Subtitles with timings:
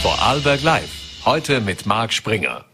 [0.00, 1.24] Vorarlberg Live.
[1.24, 2.64] Heute mit Marc Springer.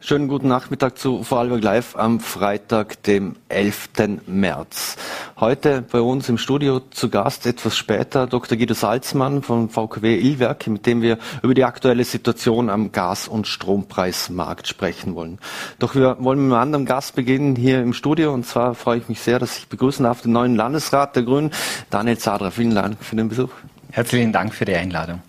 [0.00, 3.90] Schönen guten Nachmittag zu Vorarlberg Live am Freitag, dem 11.
[4.26, 4.96] März.
[5.38, 8.56] Heute bei uns im Studio zu Gast, etwas später, Dr.
[8.56, 13.46] Guido Salzmann von VKW Illwerke, mit dem wir über die aktuelle Situation am Gas- und
[13.46, 15.38] Strompreismarkt sprechen wollen.
[15.80, 19.08] Doch wir wollen mit einem anderen Gast beginnen hier im Studio und zwar freue ich
[19.10, 21.50] mich sehr, dass ich begrüßen darf den neuen Landesrat der Grünen,
[21.90, 22.50] Daniel Zadra.
[22.50, 23.50] Vielen Dank für den Besuch.
[23.90, 25.20] Herzlichen Dank für die Einladung.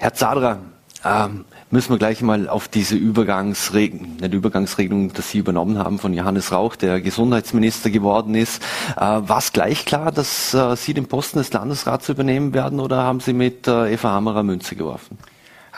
[0.00, 0.58] Herr Zadra,
[1.04, 6.12] ähm, müssen wir gleich mal auf diese Übergangsregelung, nicht Übergangsregelung, dass Sie übernommen haben von
[6.14, 8.62] Johannes Rauch, der Gesundheitsminister geworden ist.
[8.96, 13.02] Äh, War es gleich klar, dass äh, Sie den Posten des Landesrats übernehmen werden oder
[13.02, 15.18] haben Sie mit äh, Eva Hammerer Münze geworfen?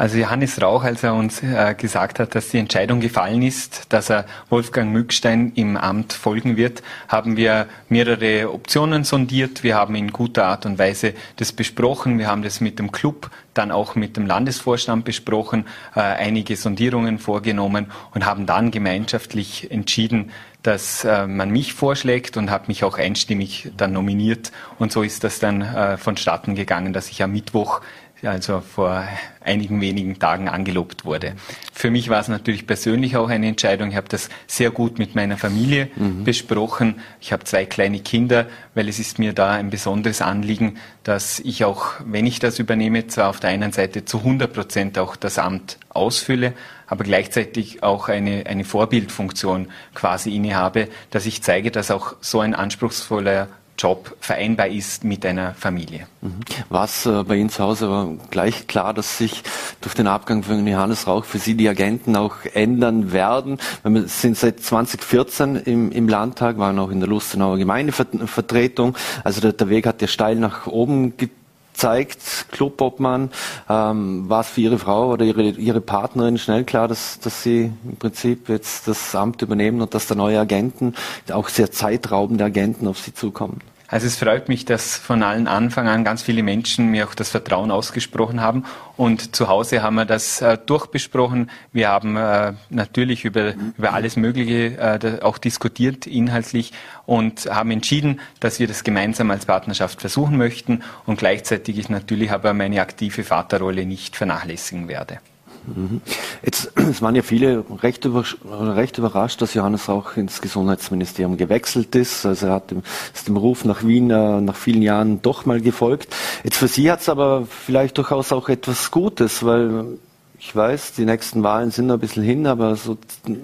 [0.01, 4.09] Also Johannes Rauch, als er uns äh, gesagt hat, dass die Entscheidung gefallen ist, dass
[4.09, 9.63] er Wolfgang Mückstein im Amt folgen wird, haben wir mehrere Optionen sondiert.
[9.63, 12.19] Wir haben in guter Art und Weise das besprochen.
[12.19, 17.19] Wir haben das mit dem Club, dann auch mit dem Landesvorstand besprochen, äh, einige Sondierungen
[17.19, 20.31] vorgenommen und haben dann gemeinschaftlich entschieden,
[20.63, 24.51] dass äh, man mich vorschlägt und habe mich auch einstimmig dann nominiert.
[24.79, 27.83] Und so ist das dann äh, vonstatten gegangen, dass ich am Mittwoch
[28.29, 29.05] also vor
[29.43, 31.35] einigen wenigen Tagen angelobt wurde.
[31.73, 33.91] Für mich war es natürlich persönlich auch eine Entscheidung.
[33.91, 36.25] Ich habe das sehr gut mit meiner Familie mhm.
[36.25, 37.01] besprochen.
[37.21, 41.65] Ich habe zwei kleine Kinder, weil es ist mir da ein besonderes Anliegen, dass ich
[41.65, 45.39] auch, wenn ich das übernehme, zwar auf der einen Seite zu 100 Prozent auch das
[45.39, 46.53] Amt ausfülle,
[46.87, 52.55] aber gleichzeitig auch eine, eine Vorbildfunktion quasi innehabe, dass ich zeige, dass auch so ein
[52.55, 53.49] anspruchsvoller
[53.81, 56.07] Job vereinbar ist mit einer Familie.
[56.21, 56.41] Mhm.
[56.69, 59.43] Was äh, bei Ihnen zu Hause war gleich klar, dass sich
[59.81, 63.59] durch den Abgang von Johannes Rauch für Sie die Agenten auch ändern werden.
[63.83, 68.97] Wir sind seit 2014 im, im Landtag, waren auch in der Lustenauer Gemeindevertretung.
[69.25, 71.41] Also der, der Weg hat ja steil nach oben gezogen
[71.73, 73.31] zeigt, Clubobmann,
[73.69, 77.73] ähm, war es für Ihre Frau oder Ihre, Ihre Partnerin schnell klar, dass, dass Sie
[77.85, 80.95] im Prinzip jetzt das Amt übernehmen und dass da neue Agenten,
[81.33, 83.61] auch sehr zeitraubende Agenten auf Sie zukommen?
[83.91, 87.31] Also es freut mich, dass von allen Anfang an ganz viele Menschen mir auch das
[87.31, 88.65] Vertrauen ausgesprochen haben.
[88.97, 91.51] Und zu Hause haben wir das äh, durchbesprochen.
[91.73, 96.73] Wir haben äh, natürlich über, über alles Mögliche äh, auch diskutiert inhaltlich
[97.05, 102.31] und haben entschieden, dass wir das gemeinsam als Partnerschaft versuchen möchten und gleichzeitig ich natürlich
[102.31, 105.19] aber meine aktive Vaterrolle nicht vernachlässigen werde.
[105.67, 106.01] Mhm.
[106.43, 111.95] Jetzt, es waren ja viele recht, über, recht überrascht, dass Johannes auch ins Gesundheitsministerium gewechselt
[111.95, 112.27] ist.
[112.27, 112.83] Also er hat dem,
[113.15, 116.15] ist dem Ruf nach Wien äh, nach vielen Jahren doch mal gefolgt.
[116.45, 119.99] Jetzt für Sie hat es aber vielleicht durchaus auch etwas Gutes, weil
[120.43, 122.97] ich weiß, die nächsten Wahlen sind noch ein bisschen hin, aber, so,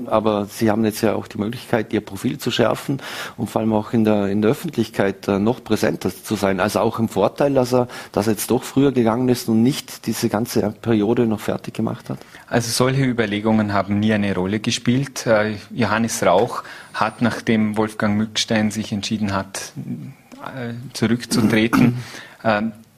[0.06, 3.02] aber Sie haben jetzt ja auch die Möglichkeit, Ihr Profil zu schärfen
[3.36, 6.58] und vor allem auch in der, in der Öffentlichkeit äh, noch präsenter zu sein.
[6.58, 10.06] Also auch im Vorteil, dass er, dass er jetzt doch früher gegangen ist und nicht
[10.06, 12.18] diese ganze Periode noch fertig gemacht hat?
[12.48, 15.26] Also solche Überlegungen haben nie eine Rolle gespielt.
[15.26, 16.62] Äh, Johannes Rauch
[16.94, 19.74] hat, nachdem Wolfgang Mückstein sich entschieden hat,
[20.56, 21.98] äh, zurückzutreten,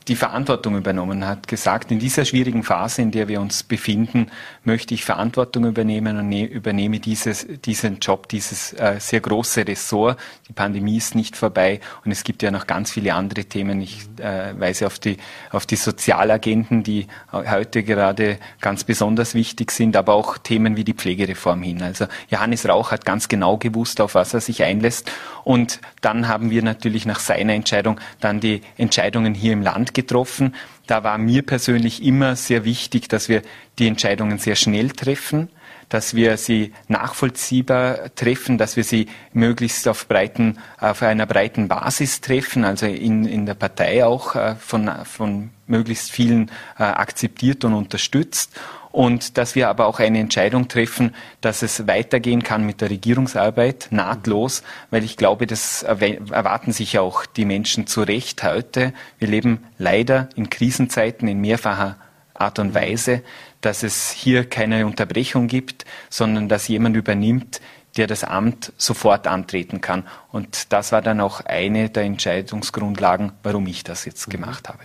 [0.08, 4.30] die Verantwortung übernommen hat, gesagt, in dieser schwierigen Phase, in der wir uns befinden,
[4.64, 10.18] möchte ich Verantwortung übernehmen und ne übernehme dieses, diesen Job, dieses äh, sehr große Ressort.
[10.48, 13.82] Die Pandemie ist nicht vorbei und es gibt ja noch ganz viele andere Themen.
[13.82, 15.18] Ich äh, weise auf die,
[15.50, 20.94] auf die Sozialagenten, die heute gerade ganz besonders wichtig sind, aber auch Themen wie die
[20.94, 21.82] Pflegereform hin.
[21.82, 25.10] Also Johannes Rauch hat ganz genau gewusst, auf was er sich einlässt.
[25.44, 30.54] Und dann haben wir natürlich nach seiner Entscheidung dann die Entscheidungen hier im Land getroffen.
[30.86, 33.42] Da war mir persönlich immer sehr wichtig, dass wir
[33.78, 35.48] die Entscheidungen sehr schnell treffen,
[35.88, 42.20] dass wir sie nachvollziehbar treffen, dass wir sie möglichst auf, breiten, auf einer breiten Basis
[42.20, 47.74] treffen, also in, in der Partei auch äh, von, von möglichst vielen äh, akzeptiert und
[47.74, 48.58] unterstützt
[48.98, 53.86] und dass wir aber auch eine Entscheidung treffen, dass es weitergehen kann mit der Regierungsarbeit
[53.90, 58.92] nahtlos, weil ich glaube, das erwarten sich auch die Menschen zu Recht heute.
[59.20, 61.96] Wir leben leider in Krisenzeiten in mehrfacher
[62.34, 63.22] Art und Weise,
[63.60, 67.60] dass es hier keine Unterbrechung gibt, sondern dass jemand übernimmt,
[67.96, 70.08] der das Amt sofort antreten kann.
[70.30, 74.32] Und das war dann auch eine der Entscheidungsgrundlagen, warum ich das jetzt mhm.
[74.32, 74.78] gemacht habe.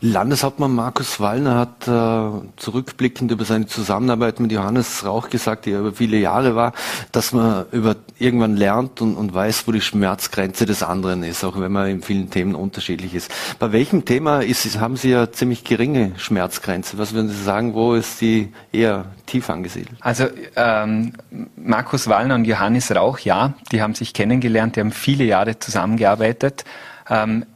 [0.00, 5.78] Landeshauptmann Markus Wallner hat äh, zurückblickend über seine Zusammenarbeit mit Johannes Rauch gesagt, die ja
[5.78, 6.72] über viele Jahre war,
[7.12, 11.60] dass man über irgendwann lernt und, und weiß, wo die Schmerzgrenze des anderen ist, auch
[11.60, 13.30] wenn man in vielen Themen unterschiedlich ist.
[13.60, 16.98] Bei welchem Thema ist, haben Sie ja ziemlich geringe Schmerzgrenze?
[16.98, 19.96] Was würden Sie sagen, wo ist die eher tief angesiedelt?
[20.00, 20.26] Also
[20.56, 21.12] ähm,
[21.56, 25.58] Markus Wallner und Johannes Rauch, ja, die haben sich kennengelernt kennengelernt, die haben viele Jahre
[25.58, 26.64] zusammengearbeitet.
[27.08, 27.46] Ähm,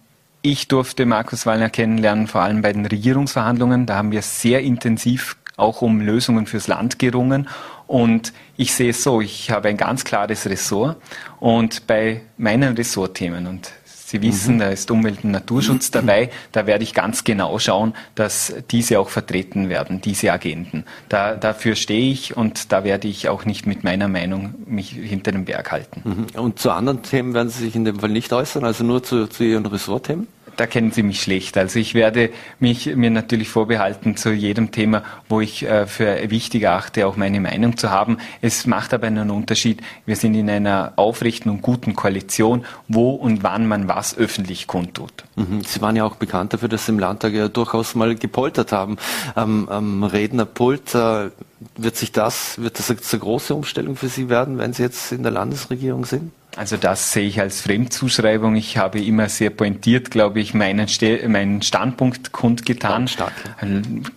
[0.43, 3.87] ich durfte Markus Wallner kennenlernen, vor allem bei den Regierungsverhandlungen.
[3.87, 7.49] Da haben wir sehr intensiv auch um Lösungen fürs Land gerungen.
[7.87, 10.97] Und ich sehe es so, ich habe ein ganz klares Ressort
[11.41, 13.73] und bei meinen Ressortthemen und
[14.06, 14.58] Sie wissen, mhm.
[14.61, 16.31] da ist Umwelt- und Naturschutz dabei.
[16.53, 20.85] Da werde ich ganz genau schauen, dass diese auch vertreten werden, diese Agenden.
[21.08, 25.32] Da, dafür stehe ich und da werde ich auch nicht mit meiner Meinung mich hinter
[25.32, 26.03] dem Berg halten.
[26.05, 26.41] Mhm.
[26.41, 29.26] Und zu anderen Themen werden Sie sich in dem Fall nicht äußern, also nur zu,
[29.26, 30.29] zu Ihren Ressortthemen?
[30.56, 31.56] Da kennen Sie mich schlecht.
[31.58, 36.69] Also ich werde mich mir natürlich vorbehalten zu jedem Thema, wo ich äh, für wichtig
[36.69, 38.19] achte, auch meine Meinung zu haben.
[38.40, 39.81] Es macht aber einen Unterschied.
[40.06, 45.25] Wir sind in einer aufrechten und guten Koalition, wo und wann man was öffentlich kundtut.
[45.34, 45.62] Mhm.
[45.62, 48.96] Sie waren ja auch bekannt dafür, dass Sie im Landtag ja durchaus mal gepoltert haben
[49.34, 50.94] am, am Rednerpult.
[50.94, 51.31] Äh,
[51.76, 55.22] wird sich das, wird das eine große Umstellung für Sie werden, wenn Sie jetzt in
[55.22, 56.32] der Landesregierung sind?
[56.56, 58.56] Also das sehe ich als Fremdzuschreibung.
[58.56, 63.08] Ich habe immer sehr pointiert, glaube ich, meinen, Ste meinen Standpunkt kundgetan.
[63.08, 63.32] Stark,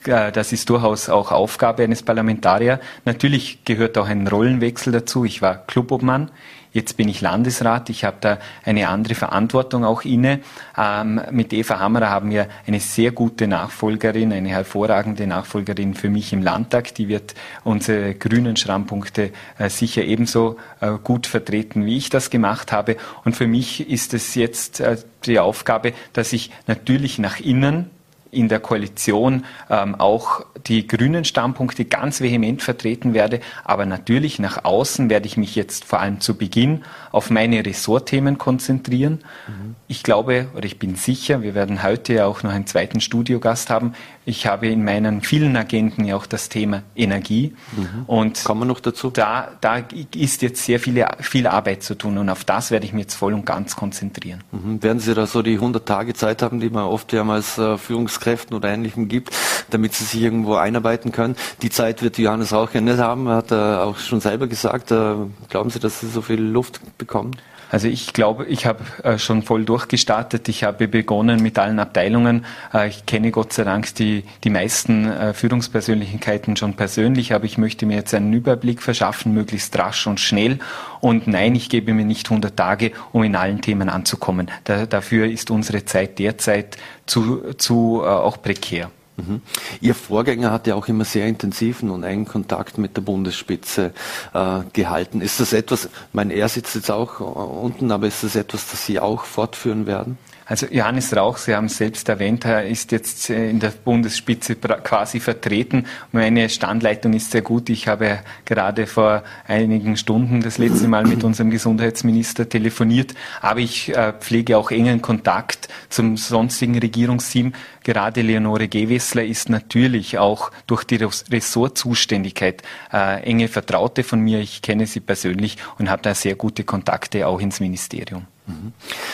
[0.08, 0.28] ja.
[0.28, 2.80] Äh, das ist durchaus auch Aufgabe eines Parlamentariers.
[3.04, 5.26] Natürlich gehört auch ein Rollenwechsel dazu.
[5.26, 6.32] Ich war Clubobmann.
[6.72, 10.42] Jetzt bin ich Landesrat, ich habe da eine andere Verantwortung auch inne.
[10.78, 16.32] Ähm, mit Eva Hammerer haben wir eine sehr gute Nachfolgerin, eine hervorragende Nachfolgerin für mich
[16.32, 16.94] im Landtag.
[16.94, 17.34] Die wird
[17.64, 22.98] unsere grünen Schrammpunkte äh, sicher ebenso äh, gut vertreten, wie ich das gemacht habe.
[23.26, 27.90] Und für mich ist es jetzt äh, die Aufgabe, dass ich natürlich nach innen
[28.32, 33.40] in der Koalition ähm, auch die grünen Standpunkte ganz vehement vertreten werde.
[33.64, 38.38] Aber natürlich nach außen werde ich mich jetzt vor allem zu Beginn auf meine Ressortthemen
[38.38, 39.20] konzentrieren.
[39.48, 39.76] Mhm.
[39.88, 43.70] Ich glaube oder ich bin sicher, wir werden heute ja auch noch einen zweiten Studiogast
[43.70, 43.94] haben.
[44.26, 47.56] Ich habe in meinen vielen Agenten ja auch das Thema Energie.
[47.76, 48.04] Mhm.
[48.06, 49.10] Und Kommen wir noch dazu?
[49.10, 49.84] Da, da
[50.16, 53.16] ist jetzt sehr viele, viel Arbeit zu tun und auf das werde ich mich jetzt
[53.16, 54.44] voll und ganz konzentrieren.
[54.52, 54.84] Mhm.
[54.84, 57.78] Werden Sie da so die 100 Tage Zeit haben, die man oft ja als äh,
[58.20, 59.36] Führungskräften oder Ähnlichem gibt,
[59.70, 61.36] damit Sie sich irgendwo einarbeiten können?
[61.62, 64.92] Die Zeit wird Johannes Rauch ja nicht haben, hat er auch schon selber gesagt.
[64.92, 65.16] Äh,
[65.50, 67.32] glauben Sie, dass Sie so viel Luft bekommen?
[67.70, 70.50] Also ich glaube, ich habe äh, schon voll durchgestartet.
[70.50, 72.46] Ich habe begonnen mit allen Abteilungen.
[72.74, 77.58] Äh, ich kenne Gott sei Dank die, die meisten äh, Führungspersönlichkeiten schon persönlich, aber ich
[77.58, 80.60] möchte mir jetzt einen Überblick verschaffen, möglichst rasch und schnell.
[81.00, 84.50] Und nein, ich gebe mir nicht 100 Tage, um in allen Themen anzukommen.
[84.64, 88.92] Da, dafür ist unsere Zeit derzeit zu, zu auch prekär.
[89.28, 89.42] Mhm.
[89.82, 93.92] Ihr Vorgänger hat ja auch immer sehr intensiven und engen Kontakt mit der Bundesspitze
[94.34, 95.22] äh, gehalten.
[95.22, 99.00] Ist das etwas, mein er sitzt jetzt auch unten, aber ist das etwas, das Sie
[99.00, 100.18] auch fortführen werden?
[100.50, 104.56] Also Johannes Rauch, Sie haben es selbst erwähnt, er ist jetzt äh, in der Bundesspitze
[104.56, 105.86] quasi vertreten.
[106.12, 107.70] Meine Standleitung ist sehr gut.
[107.70, 113.96] Ich habe gerade vor einigen Stunden das letzte Mal mit unserem Gesundheitsminister telefoniert, aber ich
[113.96, 117.54] äh, pflege auch engen Kontakt zum sonstigen Regierungsteam.
[117.84, 124.40] Gerade Leonore Gewessler ist natürlich auch durch die Ressortzuständigkeit äh, enge Vertraute von mir.
[124.40, 128.26] Ich kenne sie persönlich und habe da sehr gute Kontakte auch ins Ministerium.
[128.50, 128.74] Mhm.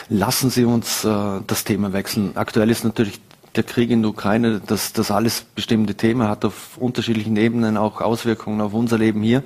[0.10, 2.32] Lassen Sie uns äh, das Thema wechseln.
[2.36, 3.20] Aktuell ist natürlich
[3.56, 8.02] der Krieg in der Ukraine, das, das alles bestimmte Thema hat auf unterschiedlichen Ebenen auch
[8.02, 9.44] Auswirkungen auf unser Leben hier,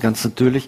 [0.00, 0.66] ganz natürlich.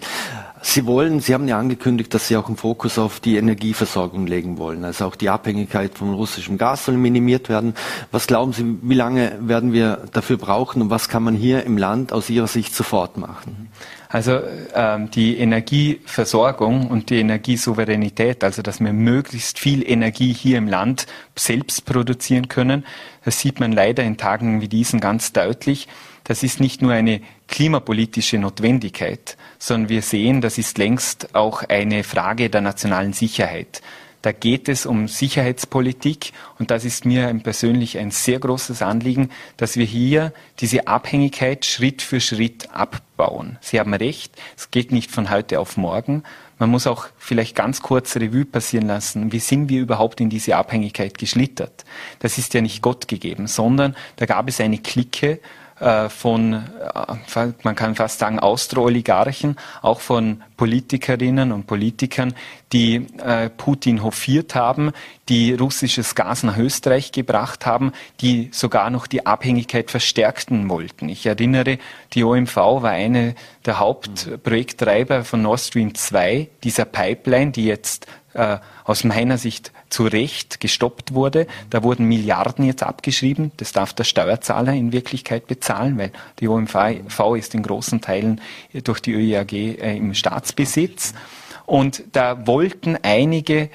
[0.61, 4.57] Sie wollen, Sie haben ja angekündigt, dass Sie auch einen Fokus auf die Energieversorgung legen
[4.57, 4.83] wollen.
[4.83, 7.75] Also auch die Abhängigkeit vom russischen Gas soll minimiert werden.
[8.11, 11.77] Was glauben Sie, wie lange werden wir dafür brauchen und was kann man hier im
[11.77, 13.69] Land aus Ihrer Sicht sofort machen?
[14.09, 14.41] Also
[14.73, 21.07] ähm, die Energieversorgung und die Energiesouveränität, also dass wir möglichst viel Energie hier im Land
[21.35, 22.85] selbst produzieren können,
[23.25, 25.89] das sieht man leider in Tagen wie diesen ganz deutlich.
[26.23, 32.03] Das ist nicht nur eine klimapolitische Notwendigkeit, sondern wir sehen, das ist längst auch eine
[32.03, 33.81] Frage der nationalen Sicherheit.
[34.21, 39.77] Da geht es um Sicherheitspolitik und das ist mir persönlich ein sehr großes Anliegen, dass
[39.77, 43.57] wir hier diese Abhängigkeit Schritt für Schritt abbauen.
[43.61, 46.23] Sie haben recht, es geht nicht von heute auf morgen.
[46.59, 49.31] Man muss auch vielleicht ganz kurz Revue passieren lassen.
[49.31, 51.85] Wie sind wir überhaupt in diese Abhängigkeit geschlittert?
[52.19, 55.39] Das ist ja nicht Gott gegeben, sondern da gab es eine Clique
[56.09, 62.33] von, äh, man kann fast sagen, Austro-Oligarchen, auch von Politikerinnen und Politikern,
[62.73, 64.91] die äh, Putin hofiert haben,
[65.29, 67.91] die russisches Gas nach Österreich gebracht haben,
[68.21, 71.09] die sogar noch die Abhängigkeit verstärkten wollten.
[71.09, 71.77] Ich erinnere,
[72.13, 78.57] die OMV war eine der Hauptprojekttreiber von Nord Stream 2, dieser Pipeline, die jetzt äh,
[78.83, 81.47] aus meiner Sicht zu Recht gestoppt wurde.
[81.69, 83.51] Da wurden Milliarden jetzt abgeschrieben.
[83.57, 88.41] Das darf der Steuerzahler in Wirklichkeit bezahlen, weil die OMV ist in großen Teilen
[88.83, 91.13] durch die ÖIAG äh, im Staatsbesitz.
[91.65, 93.69] Und da wollten einige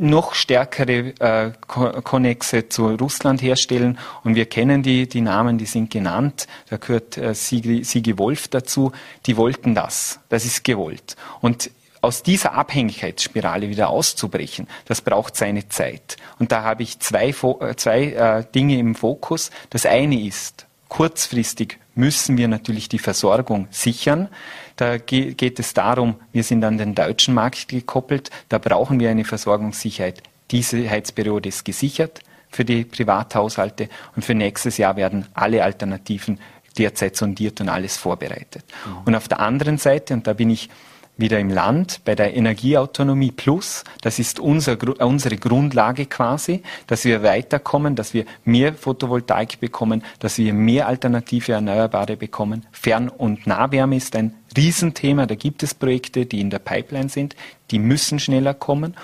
[0.00, 3.98] noch stärkere äh, Konnexe zu Russland herstellen.
[4.22, 6.46] Und wir kennen die, die Namen, die sind genannt.
[6.70, 8.92] Da gehört äh, Sigi, Sigi Wolf dazu.
[9.26, 10.20] Die wollten das.
[10.28, 11.16] Das ist gewollt.
[11.40, 11.70] Und
[12.04, 16.16] aus dieser Abhängigkeitsspirale wieder auszubrechen, das braucht seine Zeit.
[16.38, 19.50] Und da habe ich zwei, äh, zwei äh, Dinge im Fokus.
[19.70, 24.28] Das eine ist, kurzfristig müssen wir natürlich die Versorgung sichern.
[24.76, 29.24] Da geht es darum, wir sind an den deutschen Markt gekoppelt, da brauchen wir eine
[29.24, 30.22] Versorgungssicherheit.
[30.50, 32.20] Diese Heizperiode ist gesichert
[32.50, 36.38] für die Privathaushalte und für nächstes Jahr werden alle Alternativen
[36.76, 38.64] derzeit sondiert und alles vorbereitet.
[38.84, 38.96] Mhm.
[39.06, 40.68] Und auf der anderen Seite, und da bin ich
[41.16, 43.84] wieder im Land bei der Energieautonomie Plus.
[44.00, 50.38] Das ist unser, unsere Grundlage quasi, dass wir weiterkommen, dass wir mehr Photovoltaik bekommen, dass
[50.38, 52.66] wir mehr alternative Erneuerbare bekommen.
[52.72, 55.26] Fern- und Nahwärme ist ein Riesenthema.
[55.26, 57.36] Da gibt es Projekte, die in der Pipeline sind.
[57.70, 58.96] Die müssen schneller kommen.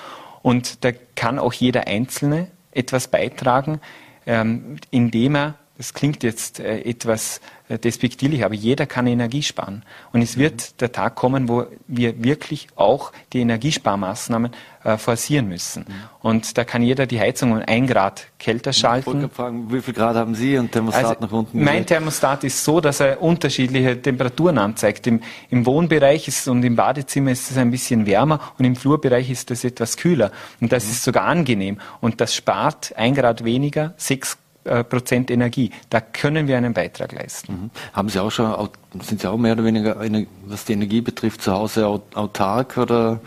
[0.42, 3.80] Und da kann auch jeder Einzelne etwas beitragen,
[4.26, 7.40] ähm, indem er das klingt jetzt äh, etwas äh,
[7.78, 9.84] despektierlich, aber jeder kann Energie sparen.
[10.12, 10.76] Und es wird mhm.
[10.80, 15.84] der Tag kommen, wo wir wirklich auch die Energiesparmaßnahmen äh, forcieren müssen.
[15.86, 15.94] Mhm.
[16.22, 19.24] Und da kann jeder die Heizung um ein Grad kälter schalten.
[19.24, 21.62] Ich fragen, wie viel Grad haben Sie und Thermostat also nach unten?
[21.62, 25.06] Mein Thermostat ist so, dass er unterschiedliche Temperaturen anzeigt.
[25.06, 29.30] Im, Im, Wohnbereich ist und im Badezimmer ist es ein bisschen wärmer und im Flurbereich
[29.30, 30.32] ist es etwas kühler.
[30.60, 30.90] Und das mhm.
[30.92, 31.78] ist sogar angenehm.
[32.00, 35.70] Und das spart ein Grad weniger, sechs äh, Prozent Energie.
[35.88, 37.52] Da können wir einen Beitrag leisten.
[37.52, 37.70] Mhm.
[37.92, 38.68] Haben Sie auch schon,
[39.00, 39.96] sind Sie auch mehr oder weniger,
[40.44, 43.20] was die Energie betrifft, zu Hause autark oder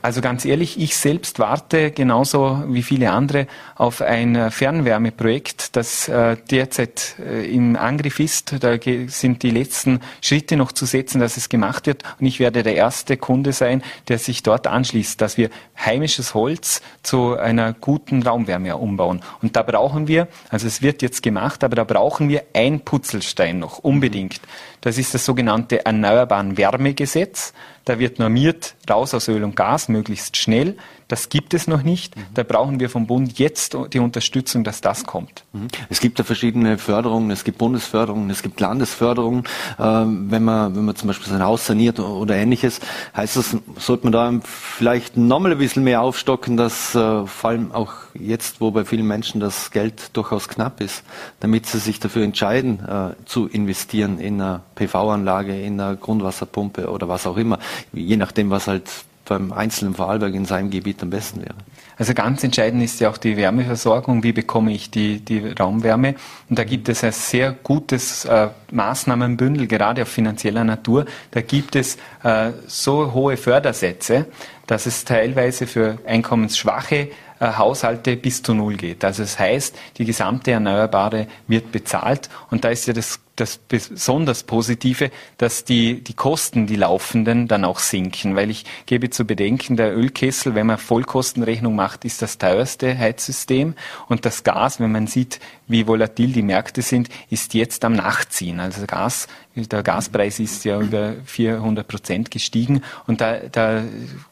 [0.00, 6.36] also ganz ehrlich, ich selbst warte genauso wie viele andere auf ein Fernwärmeprojekt, das äh,
[6.50, 8.62] derzeit äh, im Angriff ist.
[8.62, 8.76] Da
[9.08, 12.04] sind die letzten Schritte noch zu setzen, dass es gemacht wird.
[12.20, 15.50] Und ich werde der erste Kunde sein, der sich dort anschließt, dass wir
[15.84, 19.22] heimisches Holz zu einer guten Raumwärme umbauen.
[19.42, 23.58] Und da brauchen wir, also es wird jetzt gemacht, aber da brauchen wir ein Putzelstein
[23.58, 24.40] noch unbedingt.
[24.80, 27.52] Das ist das sogenannte Erneuerbaren Wärmegesetz.
[27.84, 30.76] Da wird normiert, raus aus Öl und Gas, möglichst schnell.
[31.08, 32.16] Das gibt es noch nicht.
[32.16, 32.20] Mhm.
[32.34, 35.44] Da brauchen wir vom Bund jetzt die Unterstützung, dass das kommt.
[35.52, 35.68] Mhm.
[35.88, 37.30] Es gibt ja verschiedene Förderungen.
[37.30, 39.44] Es gibt Bundesförderungen, es gibt Landesförderungen.
[39.78, 42.80] Ähm, wenn man, wenn man zum Beispiel sein Haus saniert oder ähnliches,
[43.16, 47.72] heißt das, sollte man da vielleicht nochmal ein bisschen mehr aufstocken, dass äh, vor allem
[47.72, 51.02] auch jetzt, wo bei vielen Menschen das Geld durchaus knapp ist,
[51.40, 57.08] damit sie sich dafür entscheiden, äh, zu investieren in eine PV-Anlage, in eine Grundwasserpumpe oder
[57.08, 57.58] was auch immer,
[57.92, 58.84] je nachdem, was halt
[59.28, 61.54] beim einzelnen Vorarlberg in seinem Gebiet am besten wäre.
[61.96, 64.22] Also ganz entscheidend ist ja auch die Wärmeversorgung.
[64.22, 66.14] Wie bekomme ich die, die Raumwärme?
[66.48, 71.06] Und da gibt es ein sehr gutes äh, Maßnahmenbündel, gerade auf finanzieller Natur.
[71.32, 74.26] Da gibt es äh, so hohe Fördersätze,
[74.66, 77.08] dass es teilweise für einkommensschwache
[77.40, 79.04] äh, Haushalte bis zu Null geht.
[79.04, 84.42] Also das heißt, die gesamte Erneuerbare wird bezahlt und da ist ja das das besonders
[84.42, 88.36] Positive, dass die, die Kosten, die laufenden, dann auch sinken.
[88.36, 93.74] Weil ich gebe zu bedenken, der Ölkessel, wenn man Vollkostenrechnung macht, ist das teuerste Heizsystem.
[94.08, 98.58] Und das Gas, wenn man sieht, wie volatil die Märkte sind, ist jetzt am Nachziehen.
[98.58, 102.82] Also Gas, der Gaspreis ist ja über 400 Prozent gestiegen.
[103.06, 103.84] Und da, da,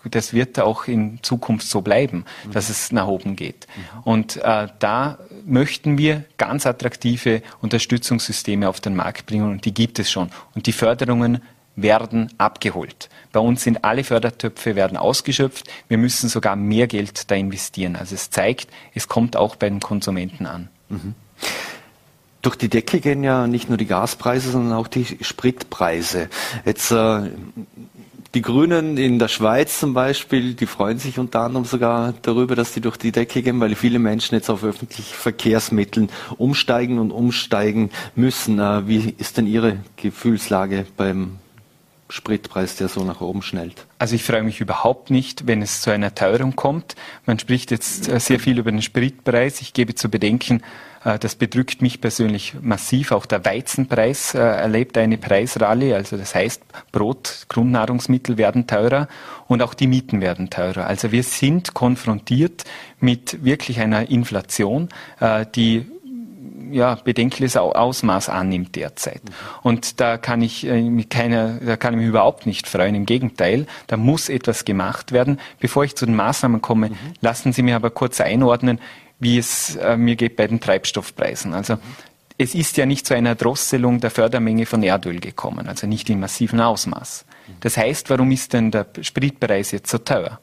[0.05, 3.67] das wird auch in Zukunft so bleiben, dass es nach oben geht.
[4.05, 9.99] Und äh, da möchten wir ganz attraktive Unterstützungssysteme auf den Markt bringen und die gibt
[9.99, 10.31] es schon.
[10.55, 11.43] Und die Förderungen
[11.77, 13.09] werden abgeholt.
[13.33, 15.69] Bei uns sind alle Fördertöpfe werden ausgeschöpft.
[15.89, 17.97] Wir müssen sogar mehr Geld da investieren.
[17.97, 20.69] Also es zeigt, es kommt auch bei den Konsumenten an.
[20.89, 21.15] Mhm.
[22.41, 26.31] Durch die Decke gehen ja nicht nur die Gaspreise, sondern auch die Spritpreise.
[26.65, 27.31] Jetzt äh,
[28.35, 32.73] die Grünen in der Schweiz zum Beispiel, die freuen sich unter anderem sogar darüber, dass
[32.73, 37.91] die durch die Decke gehen, weil viele Menschen jetzt auf öffentliche Verkehrsmitteln umsteigen und umsteigen
[38.15, 38.59] müssen.
[38.59, 41.39] Äh, wie ist denn Ihre Gefühlslage beim
[42.09, 43.87] Spritpreis, der so nach oben schnellt?
[43.99, 46.95] Also ich freue mich überhaupt nicht, wenn es zu einer Teuerung kommt.
[47.25, 49.61] Man spricht jetzt äh, sehr viel über den Spritpreis.
[49.61, 50.63] Ich gebe zu bedenken,
[51.15, 53.13] das bedrückt mich persönlich massiv.
[53.13, 55.95] Auch der Weizenpreis äh, erlebt eine Preisrallye.
[55.95, 59.09] Also das heißt, Brot, Grundnahrungsmittel werden teurer
[59.47, 60.87] und auch die Mieten werden teurer.
[60.87, 62.65] Also wir sind konfrontiert
[63.01, 64.89] mit wirklich einer Inflation,
[65.55, 65.87] die
[66.71, 69.23] ja, bedenkliches Ausmaß annimmt derzeit.
[69.63, 72.95] Und da kann ich äh, mich keine, da kann ich mich überhaupt nicht freuen.
[72.95, 75.39] Im Gegenteil, da muss etwas gemacht werden.
[75.61, 76.97] Bevor ich zu den Maßnahmen komme, mhm.
[77.21, 78.81] lassen Sie mir aber kurz einordnen,
[79.19, 81.55] wie es äh, mir geht bei den Treibstoffpreisen.
[81.55, 81.79] Also
[82.39, 86.21] es ist ja nicht zu einer Drosselung der Fördermenge von Erdöl gekommen, also nicht in
[86.21, 87.25] massivem Ausmaß.
[87.61, 90.41] Das heißt, warum ist denn der Spritpreis jetzt so teuer?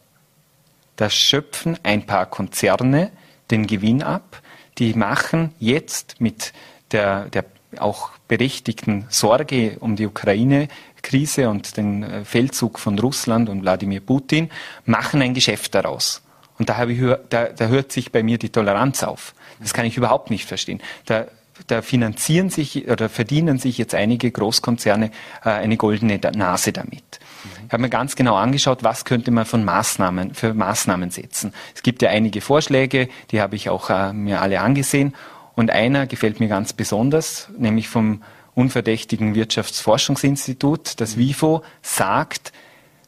[0.96, 3.12] Da schöpfen ein paar Konzerne
[3.52, 4.42] den Gewinn ab.
[4.80, 6.54] Die machen jetzt mit
[6.92, 7.46] der, der
[7.78, 14.50] auch berechtigten Sorge um die Ukraine-Krise und den äh, Feldzug von Russland und Wladimir Putin,
[14.86, 16.23] machen ein Geschäft daraus.
[16.60, 19.34] Und da, ich, da, da hört sich bei mir die Toleranz auf.
[19.60, 20.82] Das kann ich überhaupt nicht verstehen.
[21.06, 21.26] Da,
[21.68, 25.12] da finanzieren sich oder verdienen sich jetzt einige Großkonzerne
[25.44, 27.20] äh, eine goldene Nase damit.
[27.68, 31.54] Ich habe mir ganz genau angeschaut, was könnte man von Maßnahmen, für Maßnahmen setzen.
[31.76, 35.14] Es gibt ja einige Vorschläge, die habe ich auch äh, mir alle angesehen.
[35.56, 38.24] Und einer gefällt mir ganz besonders, nämlich vom
[38.56, 41.00] unverdächtigen Wirtschaftsforschungsinstitut.
[41.00, 42.52] Das WIFO sagt,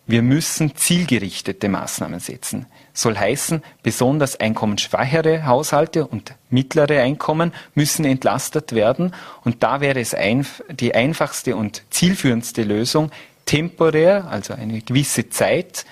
[0.05, 2.67] wir müssen zielgerichtete Maßnahmen setzen.
[2.95, 9.13] Soll heißen, besonders einkommensschwachere Haushalte und mittlere Einkommen müssen entlastet werden.
[9.43, 13.11] Und da wäre es ein, die einfachste und zielführendste Lösung,
[13.45, 15.85] temporär, also eine gewisse Zeit,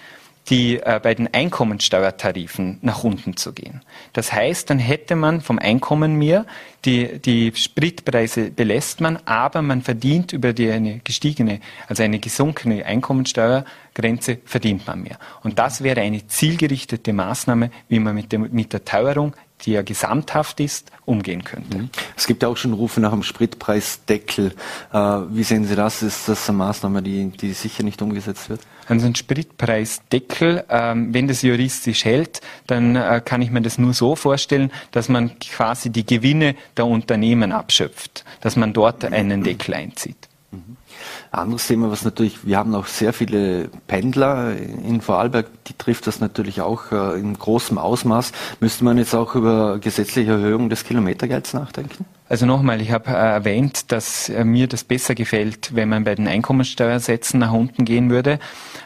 [0.50, 3.82] die äh, bei den Einkommensteuertarifen nach unten zu gehen.
[4.12, 6.46] Das heißt, dann hätte man vom Einkommen mehr,
[6.86, 12.86] die, die Spritpreise belässt man, aber man verdient über die eine gestiegene, also eine gesunkene
[12.86, 15.18] Einkommensteuergrenze verdient man mehr.
[15.44, 19.34] Und das wäre eine zielgerichtete Maßnahme, wie man mit, dem, mit der Teuerung
[19.66, 21.78] die ja gesamthaft ist, umgehen könnte.
[21.78, 21.90] Mhm.
[22.18, 24.54] Es gibt auch schon Rufe nach einem Spritpreisdeckel.
[24.92, 26.04] Äh, wie sehen Sie das?
[26.04, 28.62] Ist das eine Maßnahme, die, die sicher nicht umgesetzt wird?
[28.88, 33.94] Also ein Spritpreisdeckel, ähm, wenn das juristisch hält, dann äh, kann ich mir das nur
[33.94, 39.74] so vorstellen, dass man quasi die Gewinne der Unternehmen abschöpft, dass man dort einen Deckel
[39.74, 40.28] einzieht.
[40.52, 40.78] Mhm.
[41.32, 46.20] Anderes Thema, was natürlich, wir haben auch sehr viele Pendler in Vorarlberg, die trifft das
[46.20, 48.32] natürlich auch äh, in großem Ausmaß.
[48.60, 52.06] Müsste man jetzt auch über gesetzliche Erhöhung des Kilometergelds nachdenken?
[52.34, 56.16] Also nochmal, ich habe äh, erwähnt, dass äh, mir das besser gefällt, wenn man bei
[56.16, 58.40] den Einkommensteuersätzen nach unten gehen würde.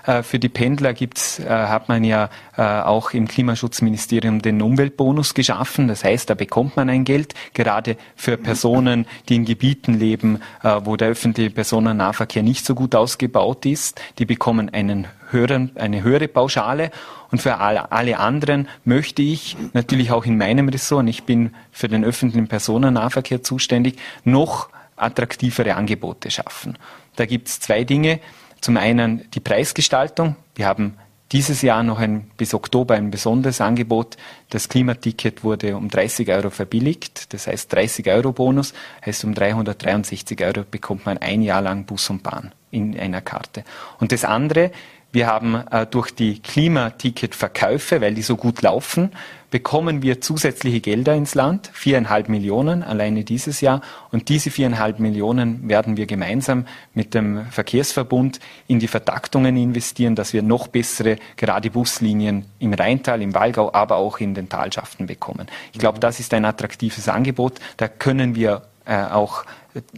[0.06, 5.34] Äh, für die Pendler gibt's, äh, hat man ja äh, auch im Klimaschutzministerium den Umweltbonus
[5.34, 5.88] geschaffen.
[5.88, 10.82] Das heißt, da bekommt man ein Geld, gerade für Personen, die in Gebieten leben, äh,
[10.84, 14.02] wo der öffentliche Personennahverkehr nicht so gut ausgebaut ist.
[14.20, 16.92] Die bekommen einen höheren, eine höhere Pauschale.
[17.32, 21.88] Und für alle, anderen möchte ich natürlich auch in meinem Ressort, und ich bin für
[21.88, 26.78] den öffentlichen Personennahverkehr zuständig, noch attraktivere Angebote schaffen.
[27.16, 28.20] Da gibt es zwei Dinge.
[28.62, 30.36] Zum einen die Preisgestaltung.
[30.56, 30.96] Wir haben
[31.32, 34.18] dieses Jahr noch ein, bis Oktober ein besonderes Angebot.
[34.50, 37.34] Das Klimaticket wurde um 30 Euro verbilligt.
[37.34, 38.74] Das heißt 30 Euro Bonus.
[39.06, 43.64] Heißt um 363 Euro bekommt man ein Jahr lang Bus und Bahn in einer Karte.
[44.00, 44.72] Und das andere,
[45.12, 49.12] wir haben äh, durch die Klimaticketverkäufe, weil die so gut laufen,
[49.50, 53.82] bekommen wir zusätzliche Gelder ins Land, viereinhalb Millionen alleine dieses Jahr.
[54.12, 60.34] Und diese viereinhalb Millionen werden wir gemeinsam mit dem Verkehrsverbund in die Vertaktungen investieren, dass
[60.34, 65.48] wir noch bessere gerade Buslinien im Rheintal, im Walgau, aber auch in den Talschaften bekommen.
[65.72, 67.60] Ich glaube, das ist ein attraktives Angebot.
[67.78, 69.46] Da können wir äh, auch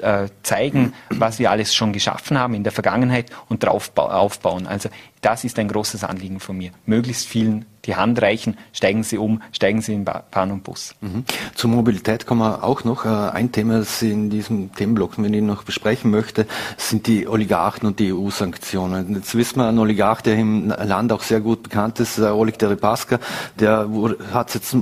[0.01, 4.67] äh, zeigen, was wir alles schon geschaffen haben in der Vergangenheit und darauf aufbauen.
[4.67, 4.89] Also
[5.21, 6.71] das ist ein großes Anliegen von mir.
[6.85, 10.95] Möglichst vielen die Hand reichen, steigen Sie um, steigen Sie in Bahn und Bus.
[11.01, 11.23] Mhm.
[11.55, 13.05] Zur Mobilität kommen wir auch noch.
[13.05, 16.45] Äh, ein Thema, das ich in diesem Themenblock, wenn ich noch besprechen möchte,
[16.77, 19.15] sind die Oligarchen und die EU-Sanktionen.
[19.15, 23.19] Jetzt wissen wir, ein Oligarch, der im Land auch sehr gut bekannt ist, Oleg Deripaska,
[23.59, 23.89] der
[24.33, 24.75] hat jetzt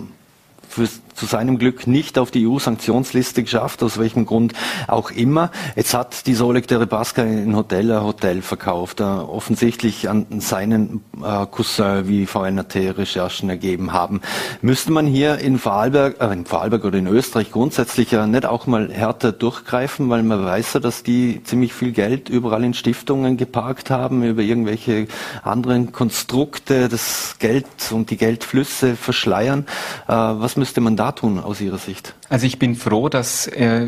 [0.68, 4.54] für, zu seinem Glück nicht auf die EU-Sanktionsliste geschafft, aus welchem Grund
[4.88, 5.52] auch immer.
[5.76, 11.46] Jetzt hat dieser Oleg Deripaska ein Hotel, ein Hotel verkauft, äh, offensichtlich an seinen äh,
[11.48, 14.22] Cousin, wie VNRT-Recherchen ergeben haben.
[14.62, 18.68] Müsste man hier in Vorarlberg, äh, in Vorarlberg oder in Österreich grundsätzlich ja nicht auch
[18.68, 23.38] mal härter durchgreifen, weil man weiß ja, dass die ziemlich viel Geld überall in Stiftungen
[23.38, 25.08] geparkt haben, über irgendwelche
[25.42, 29.66] anderen Konstrukte das Geld und die Geldflüsse verschleiern.
[30.08, 32.14] Äh, was müsste man da tun aus Ihrer Sicht?
[32.30, 33.88] Also ich bin froh, dass äh,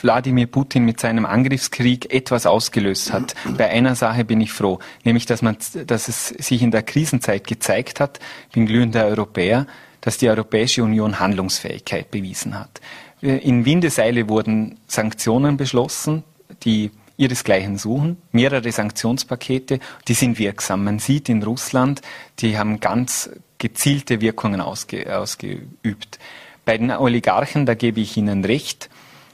[0.00, 3.34] Wladimir Putin mit seinem Angriffskrieg etwas ausgelöst hat.
[3.56, 7.46] Bei einer Sache bin ich froh, nämlich dass man, dass es sich in der Krisenzeit
[7.46, 9.66] gezeigt hat, ich bin glühender Europäer,
[10.00, 12.80] dass die Europäische Union Handlungsfähigkeit bewiesen hat.
[13.20, 16.24] In Windeseile wurden Sanktionen beschlossen,
[16.64, 20.84] die ihresgleichen suchen, mehrere Sanktionspakete, die sind wirksam.
[20.84, 22.02] Man sieht in Russland,
[22.40, 26.18] die haben ganz gezielte Wirkungen ausge, ausgeübt.
[26.64, 28.88] Bei den Oligarchen, da gebe ich Ihnen recht,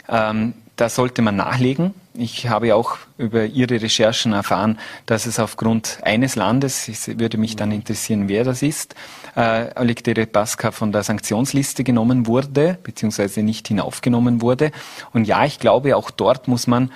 [0.09, 1.93] ähm, da sollte man nachlegen.
[2.15, 7.57] Ich habe auch über Ihre Recherchen erfahren, dass es aufgrund eines Landes, es würde mich
[7.57, 8.95] dann interessieren, wer das ist,
[9.37, 14.71] äh, Oleg Deripaska von der Sanktionsliste genommen wurde, beziehungsweise nicht hinaufgenommen wurde.
[15.13, 16.93] Und ja, ich glaube, auch dort muss man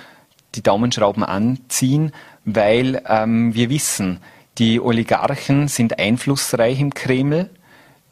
[0.55, 2.13] die Daumenschrauben anziehen,
[2.45, 4.21] weil ähm, wir wissen,
[4.59, 7.49] Die Oligarchen sind einflussreich im Kreml.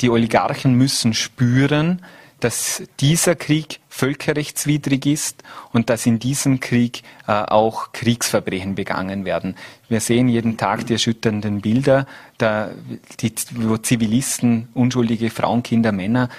[0.00, 2.02] Die Oligarchen müssen spüren,
[2.40, 9.56] dass dieser Krieg völkerrechtswidrig ist und dass in diesem Krieg äh, auch Kriegsverbrechen begangen werden.
[9.88, 12.06] Wir sehen jeden Tag die erschütternden Bilder,
[12.38, 12.70] da,
[13.20, 16.30] die, wo Zivilisten, unschuldige Frauen, Kinder, Männer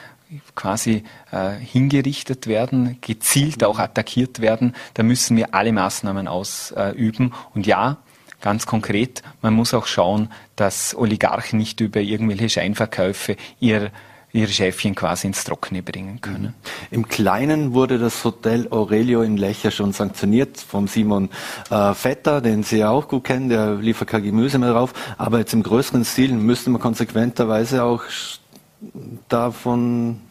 [0.56, 4.74] quasi äh, hingerichtet werden, gezielt auch attackiert werden.
[4.93, 7.34] Da müssen wir alle Maßnahmen ausüben.
[7.54, 7.97] Und ja,
[8.41, 13.91] ganz konkret, man muss auch schauen, dass Oligarchen nicht über irgendwelche Scheinverkäufe ihr
[14.34, 16.54] ihre Schäfchen quasi ins Trockene bringen können.
[16.89, 21.30] Im Kleinen wurde das Hotel Aurelio in Lecher schon sanktioniert vom Simon
[21.69, 24.93] äh, Vetter, den Sie ja auch gut kennen, der liefert kein Gemüse mehr drauf.
[25.17, 28.04] Aber jetzt im größeren Stil müsste man konsequenterweise auch
[29.27, 30.21] da von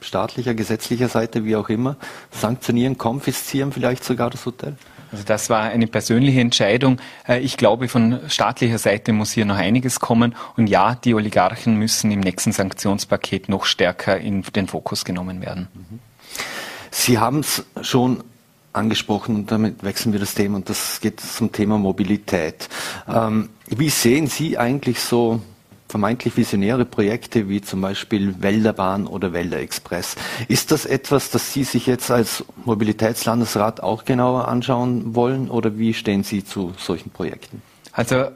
[0.00, 1.96] staatlicher, gesetzlicher Seite, wie auch immer,
[2.30, 4.76] sanktionieren, konfiszieren vielleicht sogar das Hotel?
[5.10, 6.98] Also das war eine persönliche Entscheidung.
[7.26, 10.34] Äh, ich glaube, von staatlicher Seite muss hier noch einiges kommen.
[10.56, 15.68] Und ja, die Oligarchen müssen im nächsten Sanktionspaket noch stärker in den Fokus genommen werden.
[16.90, 18.22] Sie haben es schon
[18.72, 22.68] angesprochen und damit wechseln wir das Thema und das geht zum Thema Mobilität.
[23.08, 25.40] Ähm, wie sehen Sie eigentlich so
[25.88, 30.16] vermeintlich visionäre Projekte wie zum Beispiel Wälderbahn oder Wälderexpress.
[30.48, 35.94] Ist das etwas, das Sie sich jetzt als Mobilitätslandesrat auch genauer anschauen wollen oder wie
[35.94, 37.62] stehen Sie zu solchen Projekten?
[37.92, 38.26] Also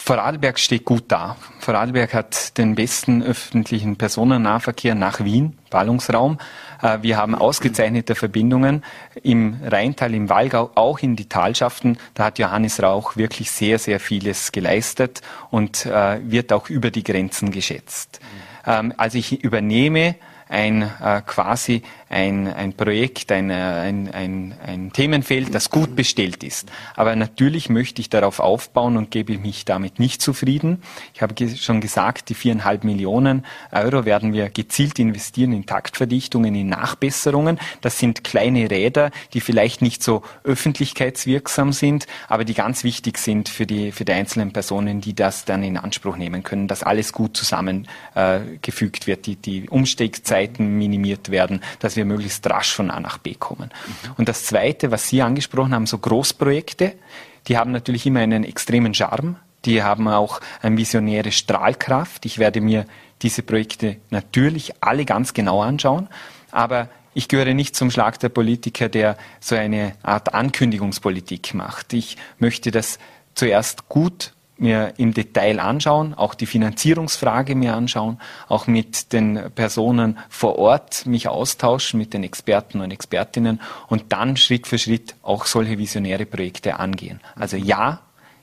[0.00, 1.36] Vorarlberg steht gut da.
[1.58, 6.38] Vorarlberg hat den besten öffentlichen Personennahverkehr nach Wien, Ballungsraum.
[6.80, 8.84] Äh, wir haben ausgezeichnete Verbindungen
[9.22, 11.98] im Rheintal, im Wallgau, auch in die Talschaften.
[12.14, 17.04] Da hat Johannes Rauch wirklich sehr, sehr vieles geleistet und äh, wird auch über die
[17.04, 18.20] Grenzen geschätzt.
[18.64, 20.16] Also ich übernehme
[20.48, 26.70] ein äh, quasi ein, ein Projekt, ein, ein, ein, ein Themenfeld, das gut bestellt ist.
[26.96, 30.82] Aber natürlich möchte ich darauf aufbauen und gebe mich damit nicht zufrieden.
[31.14, 36.68] Ich habe schon gesagt, die viereinhalb Millionen Euro werden wir gezielt investieren in Taktverdichtungen, in
[36.68, 37.58] Nachbesserungen.
[37.80, 43.48] Das sind kleine Räder, die vielleicht nicht so öffentlichkeitswirksam sind, aber die ganz wichtig sind
[43.48, 47.12] für die, für die einzelnen Personen, die das dann in Anspruch nehmen können, dass alles
[47.12, 52.98] gut zusammengefügt äh, wird, die, die Umsteigzeiten minimiert werden, dass wir möglichst rasch von A
[53.00, 53.70] nach B kommen.
[54.16, 56.94] Und das Zweite, was Sie angesprochen haben, so Großprojekte,
[57.46, 59.36] die haben natürlich immer einen extremen Charme.
[59.64, 62.24] Die haben auch eine visionäre Strahlkraft.
[62.24, 62.86] Ich werde mir
[63.22, 66.08] diese Projekte natürlich alle ganz genau anschauen.
[66.52, 71.92] Aber ich gehöre nicht zum Schlag der Politiker, der so eine Art Ankündigungspolitik macht.
[71.92, 72.98] Ich möchte das
[73.34, 80.18] zuerst gut mir im Detail anschauen, auch die Finanzierungsfrage mir anschauen, auch mit den Personen
[80.28, 85.46] vor Ort mich austauschen, mit den Experten und Expertinnen und dann Schritt für Schritt auch
[85.46, 87.20] solche visionäre Projekte angehen.
[87.36, 88.00] Also ja,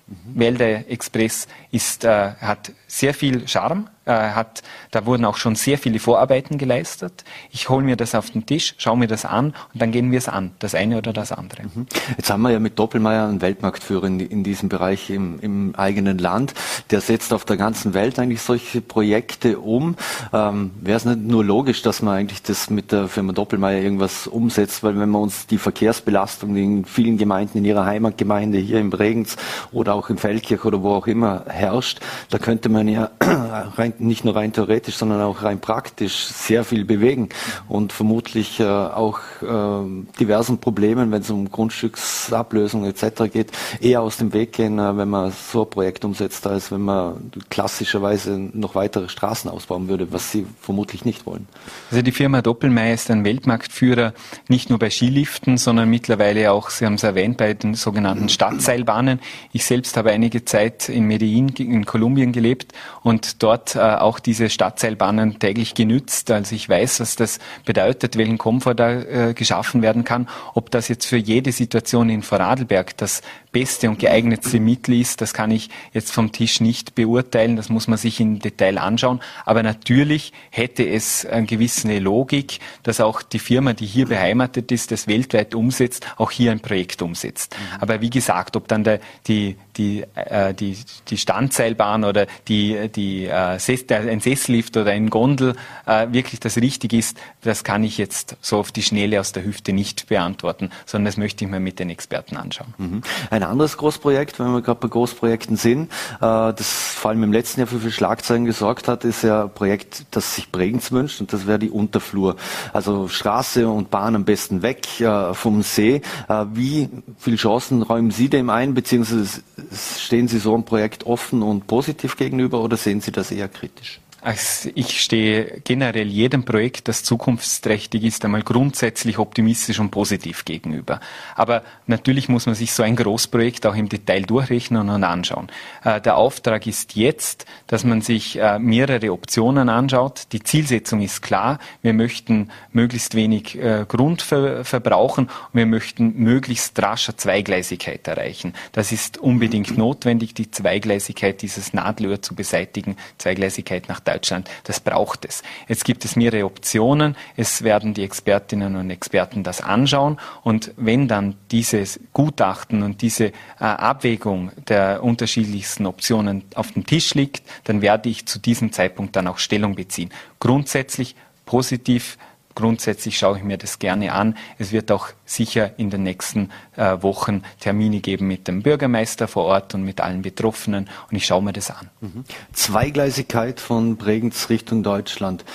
[0.08, 0.40] mhm.
[0.40, 6.00] Wälder Express ist, äh, hat sehr viel Charme, hat, da wurden auch schon sehr viele
[6.00, 7.24] Vorarbeiten geleistet.
[7.52, 10.20] Ich hole mir das auf den Tisch, schaue mir das an und dann gehen wir
[10.20, 11.64] es an, das eine oder das andere.
[11.64, 11.88] Mhm.
[12.16, 16.20] Jetzt haben wir ja mit Doppelmeier einen Weltmarktführer in, in diesem Bereich im, im, eigenen
[16.20, 16.54] Land.
[16.92, 19.96] Der setzt auf der ganzen Welt eigentlich solche Projekte um.
[20.32, 24.28] Ähm, Wäre es nicht nur logisch, dass man eigentlich das mit der Firma Doppelmeier irgendwas
[24.28, 28.92] umsetzt, weil wenn wir uns die Verkehrsbelastung in vielen Gemeinden, in ihrer Heimatgemeinde hier in
[28.92, 29.36] Bregenz
[29.72, 34.26] oder auch in Feldkirch oder wo auch immer herrscht, da könnte man ja rein nicht
[34.26, 37.30] nur rein theoretisch, sondern auch rein praktisch sehr viel bewegen
[37.68, 43.32] und vermutlich äh, auch äh, diversen Problemen, wenn es um Grundstücksablösung etc.
[43.32, 46.82] geht, eher aus dem Weg gehen, äh, wenn man so ein Projekt umsetzt, als wenn
[46.82, 51.48] man klassischerweise noch weitere Straßen ausbauen würde, was sie vermutlich nicht wollen.
[51.92, 54.14] Also die Firma Doppelmeier ist ein Weltmarktführer,
[54.48, 59.20] nicht nur bei Skiliften, sondern mittlerweile auch, Sie haben es erwähnt, bei den sogenannten Stadtseilbahnen.
[59.52, 65.40] Ich selbst habe einige Zeit in Medellin in Kolumbien gelebt und dort auch diese Stadtseilbahnen
[65.40, 66.32] täglich genützt.
[66.32, 70.28] Also ich weiß, was das bedeutet, welchen Komfort da äh, geschaffen werden kann.
[70.54, 73.22] Ob das jetzt für jede Situation in Vorarlberg das
[73.52, 77.56] beste und geeignetste Mittel ist, das kann ich jetzt vom Tisch nicht beurteilen.
[77.56, 79.22] Das muss man sich im Detail anschauen.
[79.46, 84.92] Aber natürlich hätte es eine gewisse Logik, dass auch die Firma, die hier beheimatet ist,
[84.92, 87.56] das weltweit umsetzt, auch hier ein Projekt umsetzt.
[87.58, 87.82] Mhm.
[87.82, 93.26] Aber wie gesagt, ob dann der, die, die, äh, die, die Standseilbahn oder die, die
[93.26, 98.38] äh, ein Sessellift oder ein Gondel äh, wirklich das Richtige ist, das kann ich jetzt
[98.42, 101.80] so auf die Schnelle aus der Hüfte nicht beantworten, sondern das möchte ich mir mit
[101.80, 102.74] den Experten anschauen.
[102.78, 103.02] Mhm.
[103.30, 107.62] Ein anderes Großprojekt, wenn wir gerade bei Großprojekten sind, äh, das vor allem im letzten
[107.62, 111.34] Jahr für viele Schlagzeilen gesorgt hat, ist ja ein Projekt, das sich Bregenz wünscht und
[111.34, 112.36] das wäre die Unterflur.
[112.74, 116.02] Also Straße und Bahn am besten weg äh, vom See.
[116.28, 121.42] Äh, wie viele Chancen räumen Sie dem ein, beziehungsweise stehen Sie so einem Projekt offen
[121.42, 124.00] und positiv gegenüber oder sehen Sie das eher kritisch?
[124.26, 131.00] Also ich stehe generell jedem Projekt, das zukunftsträchtig ist, einmal grundsätzlich optimistisch und positiv gegenüber.
[131.36, 135.50] Aber natürlich muss man sich so ein Großprojekt auch im Detail durchrechnen und anschauen.
[135.84, 140.24] Äh, der Auftrag ist jetzt, dass man sich äh, mehrere Optionen anschaut.
[140.32, 141.60] Die Zielsetzung ist klar.
[141.84, 148.56] Wir möchten möglichst wenig äh, Grund verbrauchen und wir möchten möglichst rascher Zweigleisigkeit erreichen.
[148.72, 154.02] Das ist unbedingt notwendig, die Zweigleisigkeit dieses Nadelöhr zu beseitigen, Zweigleisigkeit nach.
[154.16, 154.50] Deutschland.
[154.64, 155.44] Das braucht es.
[155.68, 157.16] Jetzt gibt es mehrere Optionen.
[157.36, 160.18] Es werden die Expertinnen und Experten das anschauen.
[160.44, 167.14] Und wenn dann dieses Gutachten und diese äh, Abwägung der unterschiedlichsten Optionen auf dem Tisch
[167.14, 170.10] liegt, dann werde ich zu diesem Zeitpunkt dann auch Stellung beziehen.
[170.40, 172.18] Grundsätzlich positiv
[172.56, 174.36] grundsätzlich schaue ich mir das gerne an.
[174.58, 179.46] Es wird auch sicher in den nächsten äh, Wochen Termine geben mit dem Bürgermeister vor
[179.46, 181.90] Ort und mit allen Betroffenen und ich schaue mir das an.
[182.02, 182.24] Mhm.
[182.54, 185.46] Zweigleisigkeit von Bregenz Richtung Deutschland.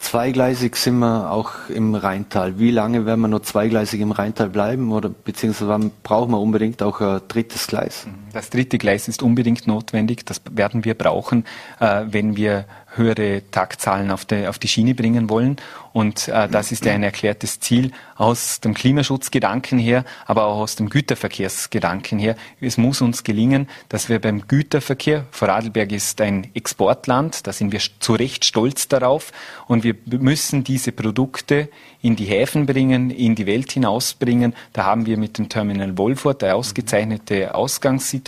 [0.00, 2.58] Zweigleisig sind wir auch im Rheintal.
[2.58, 7.02] Wie lange werden wir noch zweigleisig im Rheintal bleiben oder beziehungsweise brauchen wir unbedingt auch
[7.02, 8.06] ein drittes Gleis?
[8.32, 10.24] Das dritte Gleis ist unbedingt notwendig.
[10.24, 11.44] Das werden wir brauchen,
[11.80, 15.56] äh, wenn wir höhere Taktzahlen auf die, auf die Schiene bringen wollen.
[15.92, 20.76] Und äh, das ist ja ein erklärtes Ziel aus dem Klimaschutzgedanken her, aber auch aus
[20.76, 22.36] dem Güterverkehrsgedanken her.
[22.60, 27.80] Es muss uns gelingen, dass wir beim Güterverkehr, Vorarlberg ist ein Exportland, da sind wir
[27.98, 29.32] zu Recht stolz darauf,
[29.66, 31.68] und wir müssen diese Produkte
[32.02, 34.54] in die Häfen bringen, in die Welt hinausbringen.
[34.72, 38.19] Da haben wir mit dem Terminal Wolfurt eine ausgezeichnete Ausgangssituation,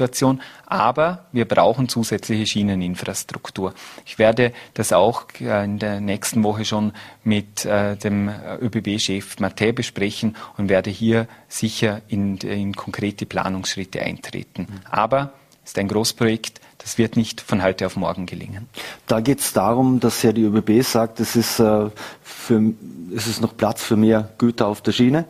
[0.66, 3.74] aber wir brauchen zusätzliche Schieneninfrastruktur.
[4.07, 6.92] Ich werde das auch äh, in der nächsten Woche schon
[7.24, 14.66] mit äh, dem ÖBB-Chef Mattei besprechen und werde hier sicher in, in konkrete Planungsschritte eintreten.
[14.90, 15.33] Aber
[15.64, 18.68] es ist ein Großprojekt, das wird nicht von heute auf morgen gelingen.
[19.07, 21.90] Da geht es darum, dass ja die ÖBB sagt, es ist, äh,
[22.22, 22.72] für,
[23.14, 25.26] es ist noch Platz für mehr Güter auf der Schiene.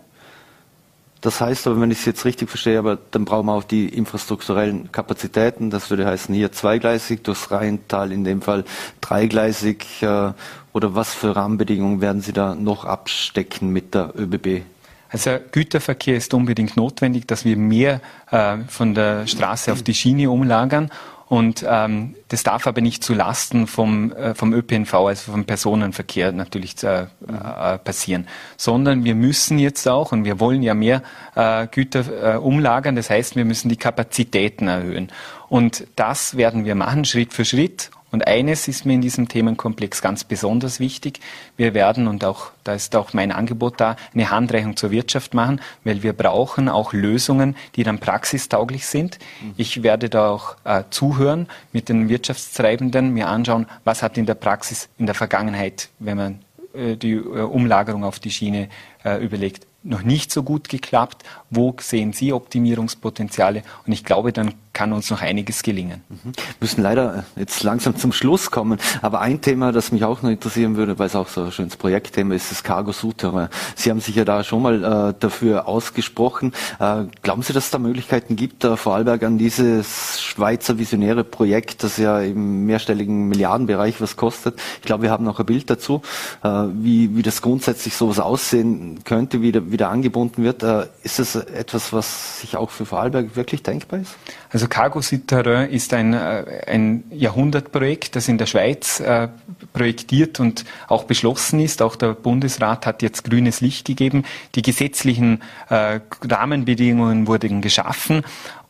[1.23, 3.89] Das heißt aber, wenn ich es jetzt richtig verstehe, aber dann brauchen wir auch die
[3.89, 5.71] infrastrukturellen Kapazitäten.
[5.71, 8.65] Das würde heißen, hier zweigleisig, durchs Rheintal in dem Fall
[9.01, 10.03] dreigleisig.
[10.03, 10.33] Äh,
[10.73, 14.63] oder was für Rahmenbedingungen werden Sie da noch abstecken mit der ÖBB?
[15.11, 20.29] Also Güterverkehr ist unbedingt notwendig, dass wir mehr äh, von der Straße auf die Schiene
[20.29, 20.91] umlagern.
[21.33, 26.31] Und ähm, das darf aber nicht zu Lasten vom, äh, vom ÖPNV, also vom Personenverkehr
[26.31, 31.01] natürlich äh, äh, passieren, sondern wir müssen jetzt auch, und wir wollen ja mehr
[31.35, 35.11] äh, Güter äh, umlagern, das heißt, wir müssen die Kapazitäten erhöhen.
[35.49, 37.91] Und das werden wir machen, Schritt für Schritt.
[38.13, 41.21] Und eines ist mir in diesem Themenkomplex ganz besonders wichtig.
[41.57, 45.61] Wir werden, und auch, da ist auch mein Angebot da, eine Handreichung zur Wirtschaft machen,
[45.83, 49.19] weil wir brauchen auch Lösungen, die dann praxistauglich sind.
[49.41, 49.55] Mhm.
[49.57, 54.35] Ich werde da auch äh, zuhören mit den Wirtschaftstreibenden, mir anschauen, was hat in der
[54.35, 56.39] Praxis in der Vergangenheit, wenn man
[56.75, 58.69] äh, die äh, Umlagerung auf die Schiene
[59.05, 61.23] äh, überlegt, noch nicht so gut geklappt.
[61.51, 63.63] Wo sehen Sie Optimierungspotenziale?
[63.87, 66.03] Und ich glaube, dann kann uns noch einiges gelingen.
[66.09, 66.33] Mhm.
[66.35, 68.79] Wir müssen leider jetzt langsam zum Schluss kommen.
[69.03, 71.77] Aber ein Thema, das mich auch noch interessieren würde, weil es auch so ein schönes
[71.77, 73.49] Projektthema ist, das Cargo Souterrain.
[73.77, 76.53] Sie haben sich ja da schon mal äh, dafür ausgesprochen.
[76.79, 81.83] Äh, glauben Sie, dass es da Möglichkeiten gibt, äh, Vorarlberg an dieses Schweizer visionäre Projekt,
[81.85, 84.59] das ja im mehrstelligen Milliardenbereich was kostet?
[84.81, 86.01] Ich glaube, wir haben auch ein Bild dazu,
[86.43, 90.63] äh, wie, wie das grundsätzlich sowas aussehen könnte, wie, wie der angebunden wird.
[90.63, 94.17] Äh, ist das etwas, was sich auch für Vorarlberg wirklich denkbar ist?
[94.51, 99.29] Also Cargo Citerrain ist ein, äh, ein Jahrhundertprojekt, das in der Schweiz äh,
[99.73, 101.83] projektiert und auch beschlossen ist.
[101.83, 104.25] Auch der Bundesrat hat jetzt grünes Licht gegeben.
[104.55, 108.23] Die gesetzlichen Rahmenbedingungen wurden geschaffen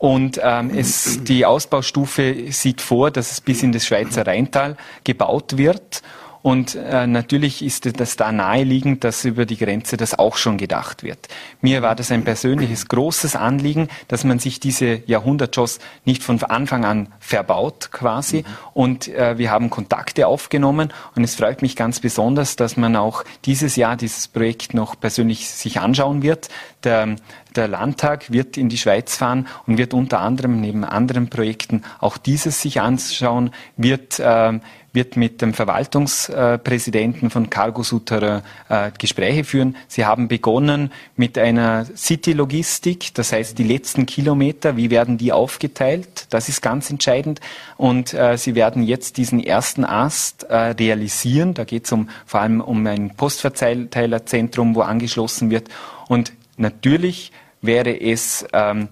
[0.03, 5.59] und ähm, es, die Ausbaustufe sieht vor, dass es bis in das Schweizer Rheintal gebaut
[5.59, 6.03] wird.
[6.43, 11.05] Und äh, natürlich ist das da naheliegend, dass über die Grenze das auch schon gedacht
[11.05, 11.29] wird.
[11.61, 16.85] Mir war das ein persönliches großes Anliegen, dass man sich diese Jahrhundertschoss nicht von Anfang
[16.85, 18.39] an verbaut quasi.
[18.39, 18.45] Mhm.
[18.75, 23.23] Und äh, wir haben Kontakte aufgenommen und es freut mich ganz besonders, dass man auch
[23.45, 26.49] dieses Jahr dieses Projekt noch persönlich sich anschauen wird.
[26.83, 27.15] Der,
[27.55, 32.17] der Landtag wird in die Schweiz fahren und wird unter anderem neben anderen Projekten auch
[32.17, 34.59] dieses sich anschauen, wird äh,
[34.93, 39.77] wird mit dem Verwaltungspräsidenten von Cargo Souterrain äh, Gespräche führen.
[39.89, 46.27] Sie haben begonnen mit einer City-Logistik, das heißt die letzten Kilometer, wie werden die aufgeteilt?
[46.31, 47.41] Das ist ganz entscheidend.
[47.77, 51.55] Und äh, sie werden jetzt diesen ersten Ast äh, realisieren.
[51.55, 55.69] Da geht es um, vor allem um ein Postverteilerzentrum, wo angeschlossen wird.
[56.09, 58.89] Und natürlich wäre es ähm,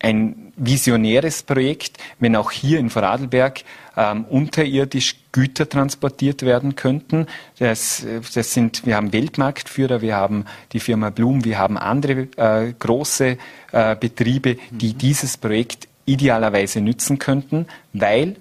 [0.00, 3.62] ein visionäres Projekt, wenn auch hier in Vorarlberg
[3.96, 7.26] ähm, unterirdisch Güter transportiert werden könnten.
[7.58, 12.72] Das, das sind, wir haben Weltmarktführer, wir haben die Firma Blum, wir haben andere äh,
[12.78, 13.38] große
[13.72, 14.98] äh, Betriebe, die mhm.
[14.98, 18.36] dieses Projekt idealerweise nützen könnten, weil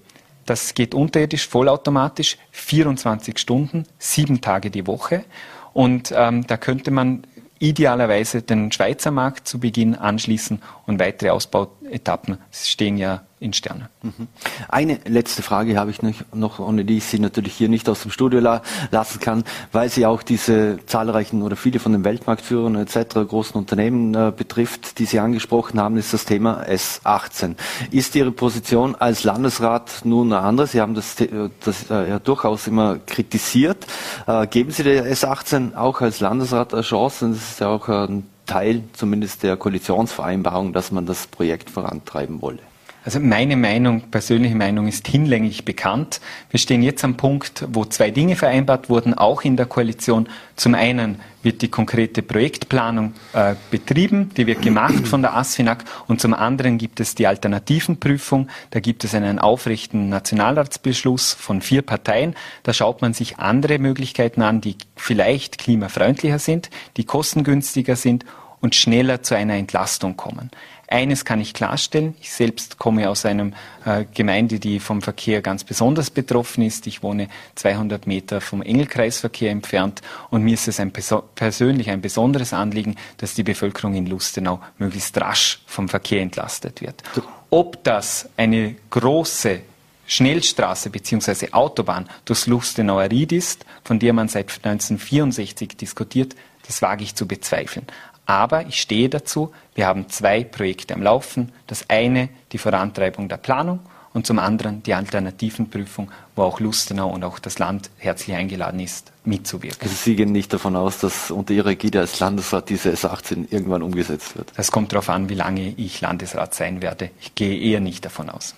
[0.46, 5.26] das geht unterirdisch, vollautomatisch, 24 Stunden, sieben Tage die Woche.
[5.74, 7.26] Und ähm, da könnte man
[7.70, 13.90] idealerweise den Schweizer Markt zu Beginn anschließen und weitere Ausbauetappen stehen ja in Sterne.
[14.02, 14.28] Mhm.
[14.68, 16.00] Eine letzte Frage habe ich
[16.34, 19.90] noch, ohne die ich Sie natürlich hier nicht aus dem Studio la lassen kann, weil
[19.90, 23.16] sie auch diese zahlreichen oder viele von den Weltmarktführern etc.
[23.28, 27.56] großen Unternehmen äh, betrifft, die Sie angesprochen haben, ist das Thema S18.
[27.92, 30.68] Ist Ihre Position als Landesrat nun eine andere?
[30.68, 33.86] Sie haben das, äh, das äh, ja durchaus immer kritisiert.
[34.26, 37.30] Äh, geben Sie der S18 auch als Landesrat eine Chance?
[37.30, 42.60] das ist ja auch ein Teil zumindest der Koalitionsvereinbarung, dass man das Projekt vorantreiben wolle.
[43.06, 46.22] Also meine Meinung, persönliche Meinung ist hinlänglich bekannt.
[46.50, 50.28] Wir stehen jetzt am Punkt, wo zwei Dinge vereinbart wurden, auch in der Koalition.
[50.56, 56.20] Zum einen wird die konkrete Projektplanung äh, betrieben, die wird gemacht von der ASFINAG und
[56.20, 58.48] zum anderen gibt es die Alternativenprüfung.
[58.72, 62.34] Da gibt es einen aufrechten Nationalratsbeschluss von vier Parteien.
[62.64, 68.26] Da schaut man sich andere Möglichkeiten an, die vielleicht klimafreundlicher sind, die kostengünstiger sind
[68.66, 70.50] und schneller zu einer Entlastung kommen.
[70.88, 72.16] Eines kann ich klarstellen.
[72.20, 73.52] Ich selbst komme aus einer
[73.86, 76.88] äh, Gemeinde, die vom Verkehr ganz besonders betroffen ist.
[76.88, 80.02] Ich wohne 200 Meter vom Engelkreisverkehr entfernt
[80.32, 85.16] und mir ist es ein persönlich ein besonderes Anliegen, dass die Bevölkerung in Lustenau möglichst
[85.22, 87.04] rasch vom Verkehr entlastet wird.
[87.52, 89.62] Ob das eine große
[90.08, 91.52] Schnellstraße bzw.
[91.52, 97.28] Autobahn durchs Lustenauer Ried ist, von der man seit 1964 diskutiert, das wage ich zu
[97.28, 97.86] bezweifeln.
[98.26, 101.52] Aber ich stehe dazu, wir haben zwei Projekte am Laufen.
[101.68, 103.80] Das eine die Vorantreibung der Planung
[104.14, 109.12] und zum anderen die Alternativenprüfung, wo auch Lustenau und auch das Land herzlich eingeladen ist,
[109.26, 109.82] mitzuwirken.
[109.82, 113.84] Also Sie gehen nicht davon aus, dass unter Ihrer Ägide als Landesrat diese S18 irgendwann
[113.84, 114.54] umgesetzt wird?
[114.56, 117.12] Das kommt darauf an, wie lange ich Landesrat sein werde.
[117.20, 118.56] Ich gehe eher nicht davon aus.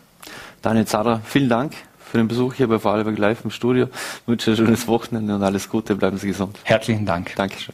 [0.62, 3.86] Daniel Zara, vielen Dank für den Besuch hier bei Vorarlberg Live im Studio.
[3.86, 5.95] Ich wünsche ein schönes Wochenende und alles Gute.
[5.95, 6.58] Bleiben Sie gesund.
[6.63, 7.36] Herzlichen Dank.
[7.36, 7.73] Dankeschön.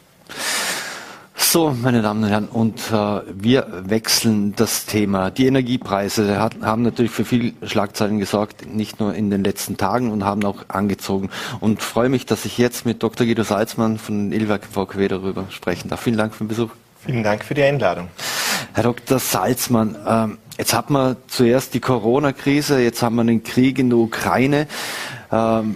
[1.45, 5.29] So, meine Damen und Herren, und äh, wir wechseln das Thema.
[5.29, 10.09] Die Energiepreise hat, haben natürlich für viel Schlagzeilen gesorgt, nicht nur in den letzten Tagen
[10.09, 11.29] und haben auch angezogen.
[11.59, 13.27] Und freue mich, dass ich jetzt mit Dr.
[13.27, 16.01] Guido Salzmann von Ilwerk VKW darüber sprechen darf.
[16.01, 16.71] Vielen Dank für den Besuch.
[17.05, 18.07] Vielen Dank für die Einladung.
[18.73, 19.19] Herr Dr.
[19.19, 23.99] Salzmann, ähm, jetzt hat man zuerst die Corona-Krise, jetzt haben wir den Krieg in der
[23.99, 24.67] Ukraine.
[25.31, 25.75] Ähm,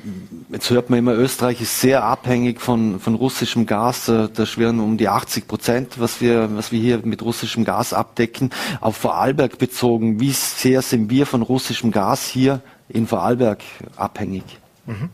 [0.49, 4.05] jetzt hört man immer, Österreich ist sehr abhängig von, von russischem Gas.
[4.05, 8.51] Da schwirren um die 80 Prozent, was wir, was wir hier mit russischem Gas abdecken.
[8.81, 13.59] Auf Vorarlberg bezogen, wie sehr sind wir von russischem Gas hier in Vorarlberg
[13.95, 14.43] abhängig?
[14.85, 15.09] Mhm.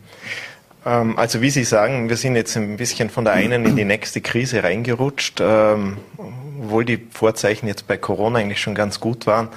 [0.86, 3.84] Ähm, also wie Sie sagen, wir sind jetzt ein bisschen von der einen in die
[3.84, 5.96] nächste Krise reingerutscht, ähm,
[6.62, 9.48] obwohl die Vorzeichen jetzt bei Corona eigentlich schon ganz gut waren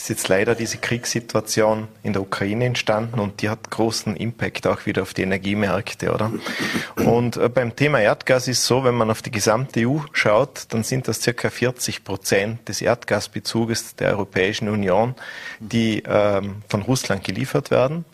[0.00, 4.86] ist jetzt leider diese Kriegssituation in der Ukraine entstanden und die hat großen Impact auch
[4.86, 6.32] wieder auf die Energiemärkte, oder?
[6.96, 10.84] Und äh, beim Thema Erdgas ist so, wenn man auf die gesamte EU schaut, dann
[10.84, 15.14] sind das circa 40 Prozent des Erdgasbezuges der Europäischen Union,
[15.58, 18.06] die ähm, von Russland geliefert werden.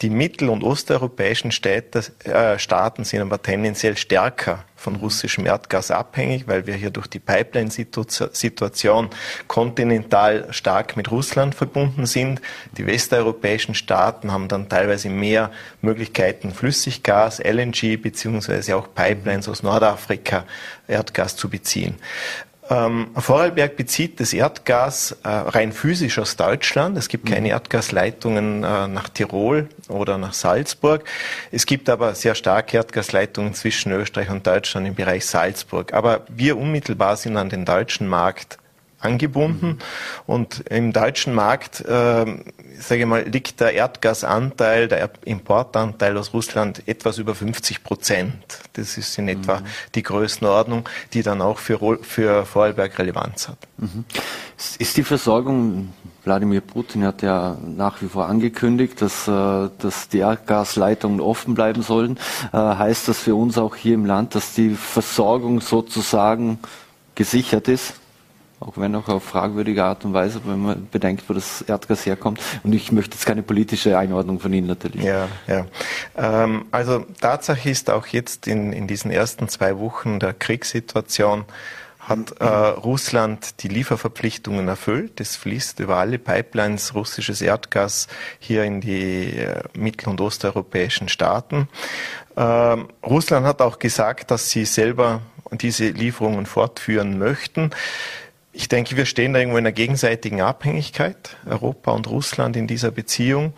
[0.00, 6.46] Die mittel- und osteuropäischen Städte, äh, Staaten sind aber tendenziell stärker von russischem Erdgas abhängig,
[6.46, 9.10] weil wir hier durch die Pipeline-Situation
[9.48, 12.40] kontinental stark mit Russland verbunden sind.
[12.76, 15.50] Die westeuropäischen Staaten haben dann teilweise mehr
[15.82, 20.44] Möglichkeiten, Flüssiggas, LNG beziehungsweise auch Pipelines aus Nordafrika
[20.86, 21.96] Erdgas zu beziehen.
[22.70, 26.98] Ähm, Vorarlberg bezieht das Erdgas äh, rein physisch aus Deutschland.
[26.98, 27.52] Es gibt keine mhm.
[27.52, 31.04] Erdgasleitungen äh, nach Tirol oder nach Salzburg.
[31.50, 35.94] Es gibt aber sehr starke Erdgasleitungen zwischen Österreich und Deutschland im Bereich Salzburg.
[35.94, 38.58] Aber wir unmittelbar sind an den deutschen Markt
[39.00, 39.66] angebunden.
[39.66, 39.78] Mhm.
[40.26, 42.26] Und im deutschen Markt, äh,
[42.78, 48.60] sage ich mal, liegt der Erdgasanteil, der Importanteil aus Russland etwas über 50 Prozent.
[48.74, 49.64] Das ist in etwa mhm.
[49.94, 53.58] die Größenordnung, die dann auch für, für Vorarlberg Relevanz hat.
[53.78, 54.04] Mhm.
[54.78, 55.92] Ist die Versorgung,
[56.24, 61.82] Wladimir Putin hat ja nach wie vor angekündigt, dass, äh, dass die Erdgasleitungen offen bleiben
[61.82, 62.18] sollen.
[62.52, 66.58] Äh, heißt das für uns auch hier im Land, dass die Versorgung sozusagen
[67.14, 67.94] gesichert ist?
[68.60, 72.40] Auch wenn auch auf fragwürdige Art und Weise, wenn man bedenkt, wo das Erdgas herkommt.
[72.62, 75.02] Und ich möchte jetzt keine politische Einordnung von Ihnen natürlich.
[75.02, 75.66] Ja, ja.
[76.16, 81.44] Ähm, also Tatsache ist auch jetzt in, in diesen ersten zwei Wochen der Kriegssituation
[82.08, 85.20] hat äh, Russland die Lieferverpflichtungen erfüllt.
[85.20, 91.68] Es fließt über alle Pipelines russisches Erdgas hier in die äh, mittel- und osteuropäischen Staaten.
[92.36, 97.70] Ähm, Russland hat auch gesagt, dass sie selber diese Lieferungen fortführen möchten.
[98.58, 102.90] Ich denke, wir stehen da irgendwo in einer gegenseitigen Abhängigkeit, Europa und Russland in dieser
[102.90, 103.52] Beziehung.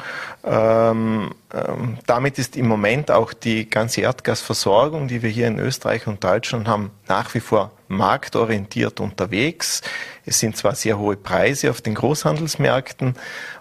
[0.45, 6.07] Ähm, ähm, damit ist im Moment auch die ganze Erdgasversorgung, die wir hier in Österreich
[6.07, 9.81] und Deutschland haben, nach wie vor marktorientiert unterwegs.
[10.27, 13.15] Es sind zwar sehr hohe Preise auf den Großhandelsmärkten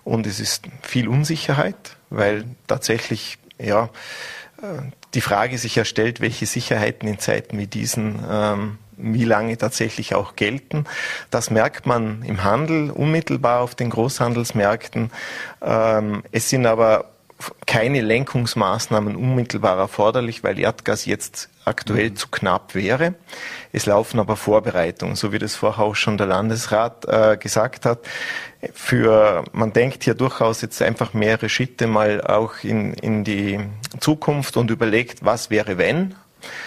[0.04, 3.86] und es ist viel Unsicherheit, weil tatsächlich ja
[4.62, 4.82] äh,
[5.14, 10.16] die Frage sich ja stellt, welche Sicherheiten in Zeiten wie diesen ähm, wie lange tatsächlich
[10.16, 10.86] auch gelten.
[11.32, 15.12] Das merkt man im Handel unmittelbar auf den Großhandelsmärkten.
[15.62, 17.06] Ähm, es sind aber
[17.66, 22.16] keine Lenkungsmaßnahmen unmittelbar erforderlich, weil Erdgas jetzt aktuell mhm.
[22.16, 23.14] zu knapp wäre.
[23.72, 28.00] Es laufen aber Vorbereitungen, so wie das vorher auch schon der Landesrat äh, gesagt hat.
[28.74, 33.60] Für, man denkt hier durchaus jetzt einfach mehrere Schritte mal auch in, in die
[34.00, 36.16] Zukunft und überlegt, was wäre wenn.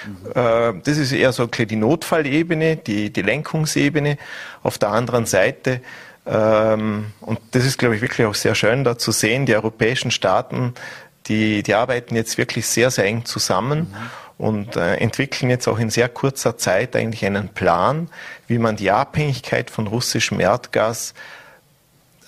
[0.06, 0.82] Mhm.
[0.84, 4.18] Das ist eher so die Notfallebene, die, die Lenkungsebene.
[4.62, 5.80] Auf der anderen Seite,
[6.26, 10.10] ähm, und das ist, glaube ich, wirklich auch sehr schön da zu sehen, die europäischen
[10.10, 10.74] Staaten,
[11.26, 13.90] die, die arbeiten jetzt wirklich sehr, sehr eng zusammen.
[13.90, 14.10] Mhm
[14.42, 18.08] und äh, entwickeln jetzt auch in sehr kurzer Zeit eigentlich einen Plan,
[18.48, 21.14] wie man die Abhängigkeit von russischem Erdgas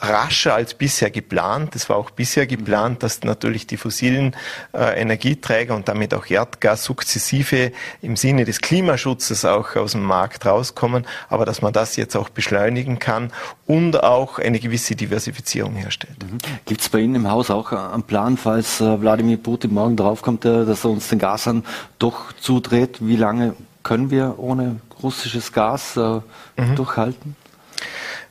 [0.09, 1.75] rascher als bisher geplant.
[1.75, 4.35] Es war auch bisher geplant, dass natürlich die fossilen
[4.73, 10.47] äh, Energieträger und damit auch Erdgas sukzessive im Sinne des Klimaschutzes auch aus dem Markt
[10.47, 13.33] rauskommen, aber dass man das jetzt auch beschleunigen kann
[13.67, 16.23] und auch eine gewisse Diversifizierung herstellt.
[16.23, 16.39] Mhm.
[16.67, 20.45] Gibt es bei Ihnen im Haus auch einen Plan, falls äh, Wladimir Putin morgen draufkommt,
[20.45, 21.65] äh, dass er uns den Gashahn
[21.99, 22.99] doch zudreht?
[23.01, 26.21] Wie lange können wir ohne russisches Gas äh,
[26.57, 26.77] mhm.
[26.77, 27.37] durchhalten?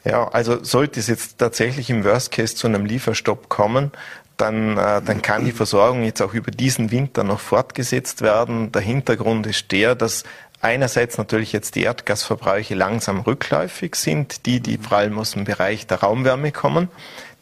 [0.05, 3.91] Ja, also sollte es jetzt tatsächlich im Worst Case zu einem Lieferstopp kommen,
[4.37, 8.71] dann, äh, dann kann die Versorgung jetzt auch über diesen Winter noch fortgesetzt werden.
[8.71, 10.23] Der Hintergrund ist der, dass
[10.59, 15.87] einerseits natürlich jetzt die Erdgasverbräuche langsam rückläufig sind, die, die vor allem aus dem Bereich
[15.87, 16.89] der Raumwärme kommen.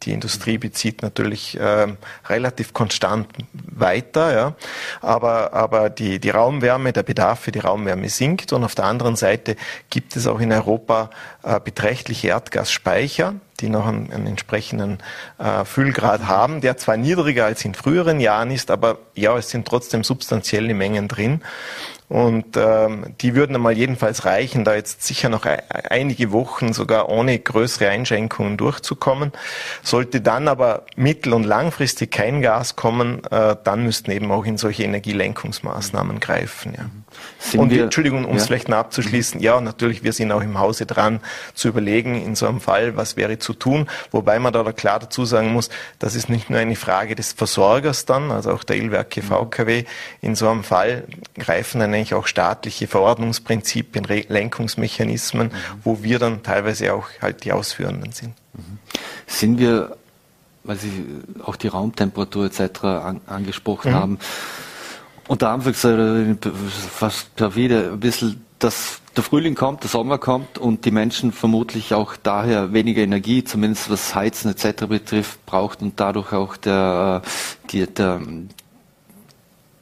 [0.04, 1.88] Die Industrie bezieht natürlich äh,
[2.28, 4.56] relativ konstant weiter, ja.
[5.02, 9.16] aber, aber die, die Raumwärme, der Bedarf für die Raumwärme sinkt und auf der anderen
[9.16, 9.56] Seite
[9.92, 11.12] gibt es auch in Europa
[11.44, 14.98] äh, beträchtliche Erdgasspeicher, die noch einen, einen entsprechenden
[15.38, 19.68] äh, Füllgrad haben, der zwar niedriger als in früheren Jahren ist, aber ja, es sind
[19.68, 21.42] trotzdem substanzielle Mengen drin.
[22.12, 27.40] Und ähm, die würden einmal jedenfalls reichen, da jetzt sicher noch einige Wochen sogar ohne
[27.40, 29.32] größere Einschränkungen durchzukommen.
[29.82, 34.58] Sollte dann aber mittel- und langfristig kein Gas kommen, äh, dann müssten eben auch in
[34.58, 36.74] solche Energielenkungsmaßnahmen greifen.
[36.78, 36.86] Ja.
[37.56, 40.86] Und wir, Entschuldigung, um es vielleicht noch abzuschließen, ja, natürlich, wir sind auch im Hause
[40.86, 41.20] dran
[41.54, 45.26] zu überlegen, in so einem Fall, was wäre zu tun, wobei man da klar dazu
[45.26, 45.70] sagen muss,
[46.00, 49.86] das ist nicht nur eine Frage des Versorgers dann, also auch der Ilwerke VKW,
[50.22, 55.54] in so einem Fall greifen dann eigentlich auch staatliche Verordnungsprinzipien, Lenkungsmechanismen, mhm.
[55.84, 58.34] wo wir dann teilweise auch halt die Ausführenden sind.
[58.54, 58.80] Mhm.
[59.28, 59.98] Sind wir,
[60.64, 61.06] weil Sie
[61.44, 62.84] auch die Raumtemperatur etc.
[62.84, 63.96] An, angesprochen mhm.
[63.96, 64.20] haben,
[65.28, 66.38] unter Anführungszeichen
[66.92, 71.32] fast per wieder ein bisschen, dass der Frühling kommt, der Sommer kommt und die Menschen
[71.32, 74.86] vermutlich auch daher weniger Energie, zumindest was Heizen etc.
[74.86, 77.22] betrifft, braucht und dadurch auch der,
[77.72, 78.22] die, der,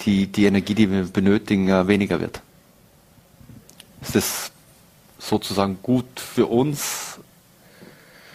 [0.02, 2.42] die, die Energie, die wir benötigen, äh, weniger wird.
[4.02, 4.52] Ist das
[5.20, 7.20] sozusagen gut für uns,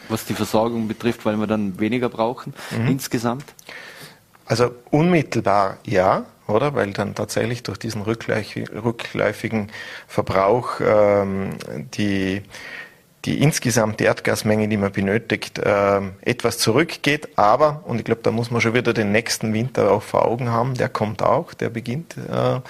[0.09, 2.89] was die Versorgung betrifft, weil wir dann weniger brauchen mhm.
[2.89, 3.47] insgesamt?
[4.47, 6.75] Also unmittelbar ja, oder?
[6.75, 9.71] Weil dann tatsächlich durch diesen rückläufigen
[10.07, 11.57] Verbrauch ähm,
[11.97, 12.43] die
[13.25, 17.31] die insgesamte Erdgasmenge, die man benötigt, äh, etwas zurückgeht.
[17.37, 20.51] Aber, und ich glaube, da muss man schon wieder den nächsten Winter auch vor Augen
[20.51, 22.61] haben, der kommt auch, der beginnt äh, äh,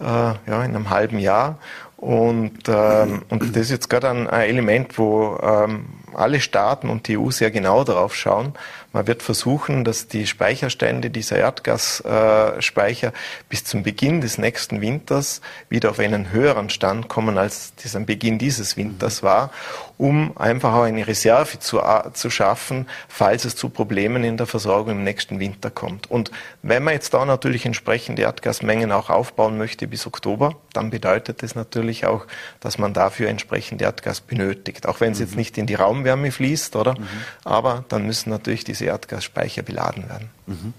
[0.00, 1.58] ja, in einem halben Jahr.
[1.96, 7.08] Und, ähm, und das ist jetzt gerade ein, ein Element, wo ähm, alle Staaten und
[7.08, 8.54] die EU sehr genau darauf schauen.
[8.96, 13.12] Man wird versuchen, dass die Speicherstände dieser Erdgasspeicher
[13.50, 18.06] bis zum Beginn des nächsten Winters wieder auf einen höheren Stand kommen, als das am
[18.06, 19.50] Beginn dieses Winters war,
[19.98, 21.78] um einfach auch eine Reserve zu,
[22.14, 26.10] zu schaffen, falls es zu Problemen in der Versorgung im nächsten Winter kommt.
[26.10, 26.30] Und
[26.62, 31.54] wenn man jetzt da natürlich entsprechende Erdgasmengen auch aufbauen möchte bis Oktober, dann bedeutet das
[31.54, 32.26] natürlich auch,
[32.60, 34.86] dass man dafür entsprechend Erdgas benötigt.
[34.86, 35.24] Auch wenn es mhm.
[35.26, 36.98] jetzt nicht in die Raumwärme fließt, oder?
[36.98, 37.06] Mhm.
[37.44, 40.30] Aber dann müssen natürlich diese Erdgasspeicher beladen werden.
[40.46, 40.74] Mhm.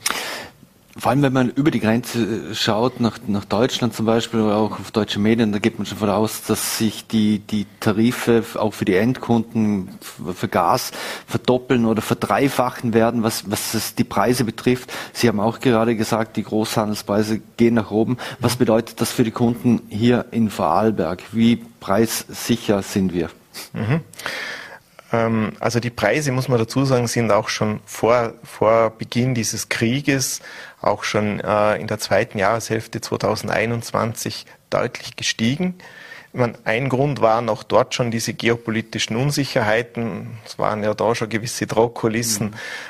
[1.00, 4.80] Vor allem, wenn man über die Grenze schaut, nach, nach Deutschland zum Beispiel oder auch
[4.80, 8.86] auf deutsche Medien, da geht man schon voraus, dass sich die, die Tarife auch für
[8.86, 9.90] die Endkunden
[10.34, 10.92] für Gas
[11.28, 14.92] verdoppeln oder verdreifachen werden, was, was es die Preise betrifft.
[15.14, 18.18] Sie haben auch gerade gesagt, die Großhandelspreise gehen nach oben.
[18.40, 21.22] Was bedeutet das für die Kunden hier in Vorarlberg?
[21.32, 23.30] Wie preissicher sind wir?
[23.74, 24.02] Mhm.
[25.12, 29.70] Ähm, also die Preise, muss man dazu sagen, sind auch schon vor, vor Beginn dieses
[29.70, 30.42] Krieges,
[30.82, 35.76] auch schon äh, in der zweiten Jahreshälfte 2021 deutlich gestiegen.
[36.34, 40.38] Meine, ein Grund waren auch dort schon diese geopolitischen Unsicherheiten.
[40.46, 42.48] Es waren ja da schon gewisse Drohkulissen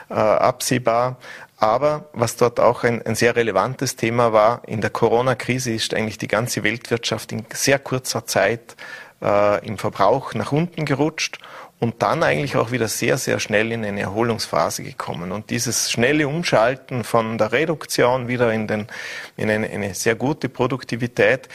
[0.10, 0.16] mhm.
[0.16, 1.18] äh, absehbar.
[1.60, 6.18] Aber was dort auch ein, ein sehr relevantes Thema war, in der Corona-Krise ist eigentlich
[6.18, 8.76] die ganze Weltwirtschaft in sehr kurzer Zeit
[9.22, 11.40] äh, im Verbrauch nach unten gerutscht
[11.80, 15.32] und dann eigentlich auch wieder sehr, sehr schnell in eine Erholungsphase gekommen.
[15.32, 18.88] Und dieses schnelle Umschalten von der Reduktion wieder in, den,
[19.36, 21.50] in eine, eine sehr gute Produktivität,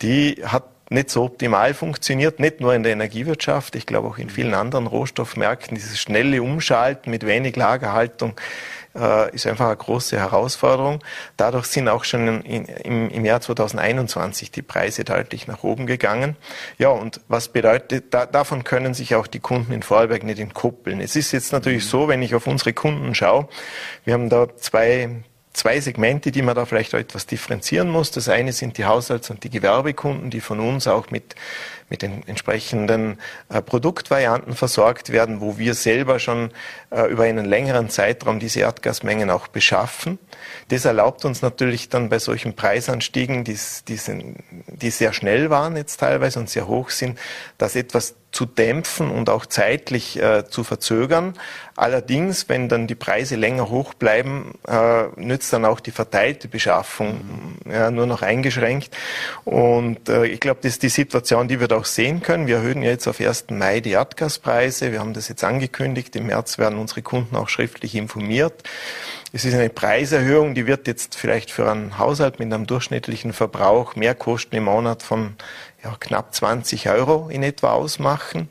[0.00, 4.30] die hat nicht so optimal funktioniert, nicht nur in der Energiewirtschaft, ich glaube auch in
[4.30, 8.34] vielen anderen Rohstoffmärkten, dieses schnelle Umschalten mit wenig Lagerhaltung
[8.94, 11.00] äh, ist einfach eine große Herausforderung.
[11.36, 16.36] Dadurch sind auch schon in, im, im, Jahr 2021 die Preise deutlich nach oben gegangen.
[16.78, 21.00] Ja, und was bedeutet, da, davon können sich auch die Kunden in Vorarlberg nicht entkoppeln.
[21.00, 23.48] Es ist jetzt natürlich so, wenn ich auf unsere Kunden schaue,
[24.04, 25.24] wir haben da zwei
[25.54, 28.10] zwei Segmente, die man da vielleicht etwas differenzieren muss.
[28.10, 31.36] Das eine sind die Haushalts- und die Gewerbekunden, die von uns auch mit
[31.94, 33.18] mit den entsprechenden
[33.50, 36.50] äh, Produktvarianten versorgt werden, wo wir selber schon
[36.90, 40.18] äh, über einen längeren Zeitraum diese Erdgasmengen auch beschaffen.
[40.70, 45.76] Das erlaubt uns natürlich dann bei solchen Preisanstiegen, die, die, sind, die sehr schnell waren
[45.76, 47.16] jetzt teilweise und sehr hoch sind,
[47.58, 51.34] das etwas zu dämpfen und auch zeitlich äh, zu verzögern.
[51.76, 57.56] Allerdings, wenn dann die Preise länger hoch bleiben, äh, nützt dann auch die verteilte Beschaffung
[57.70, 58.96] ja, nur noch eingeschränkt.
[59.44, 62.46] Und äh, ich glaube, das ist die Situation, die wir da auch sehen können.
[62.46, 63.50] Wir erhöhen jetzt auf 1.
[63.50, 64.90] Mai die Erdgaspreise.
[64.90, 66.16] Wir haben das jetzt angekündigt.
[66.16, 68.62] Im März werden unsere Kunden auch schriftlich informiert.
[69.34, 73.96] Es ist eine Preiserhöhung, die wird jetzt vielleicht für einen Haushalt mit einem durchschnittlichen Verbrauch
[73.96, 75.34] mehr kosten im Monat von
[75.82, 78.48] ja, knapp 20 Euro in etwa ausmachen.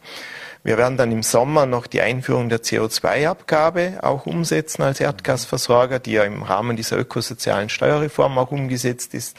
[0.63, 6.11] Wir werden dann im Sommer noch die Einführung der CO2-Abgabe auch umsetzen als Erdgasversorger, die
[6.11, 9.35] ja im Rahmen dieser ökosozialen Steuerreform auch umgesetzt ist.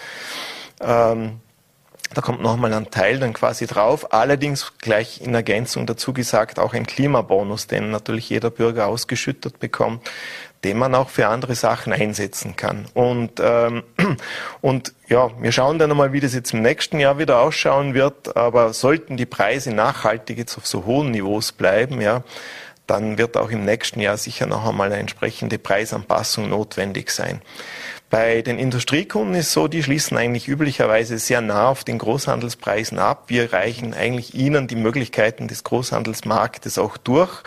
[0.80, 1.40] Ähm,
[2.14, 4.12] da kommt nochmal ein Teil dann quasi drauf.
[4.12, 10.08] Allerdings gleich in Ergänzung dazu gesagt auch ein Klimabonus, den natürlich jeder Bürger ausgeschüttet bekommt,
[10.64, 12.86] den man auch für andere Sachen einsetzen kann.
[12.94, 13.82] Und, ähm,
[14.60, 18.36] und ja, wir schauen dann einmal, wie das jetzt im nächsten Jahr wieder ausschauen wird.
[18.36, 22.22] Aber sollten die Preise nachhaltig jetzt auf so hohen Niveaus bleiben, ja,
[22.86, 27.40] dann wird auch im nächsten Jahr sicher noch einmal eine entsprechende Preisanpassung notwendig sein.
[28.11, 33.24] Bei den Industriekunden ist so, die schließen eigentlich üblicherweise sehr nah auf den Großhandelspreisen ab.
[33.26, 37.42] Wir reichen eigentlich ihnen die Möglichkeiten des Großhandelsmarktes auch durch.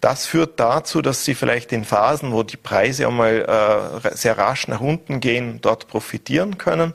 [0.00, 4.68] Das führt dazu, dass sie vielleicht in Phasen, wo die Preise einmal äh, sehr rasch
[4.68, 6.92] nach unten gehen, dort profitieren können.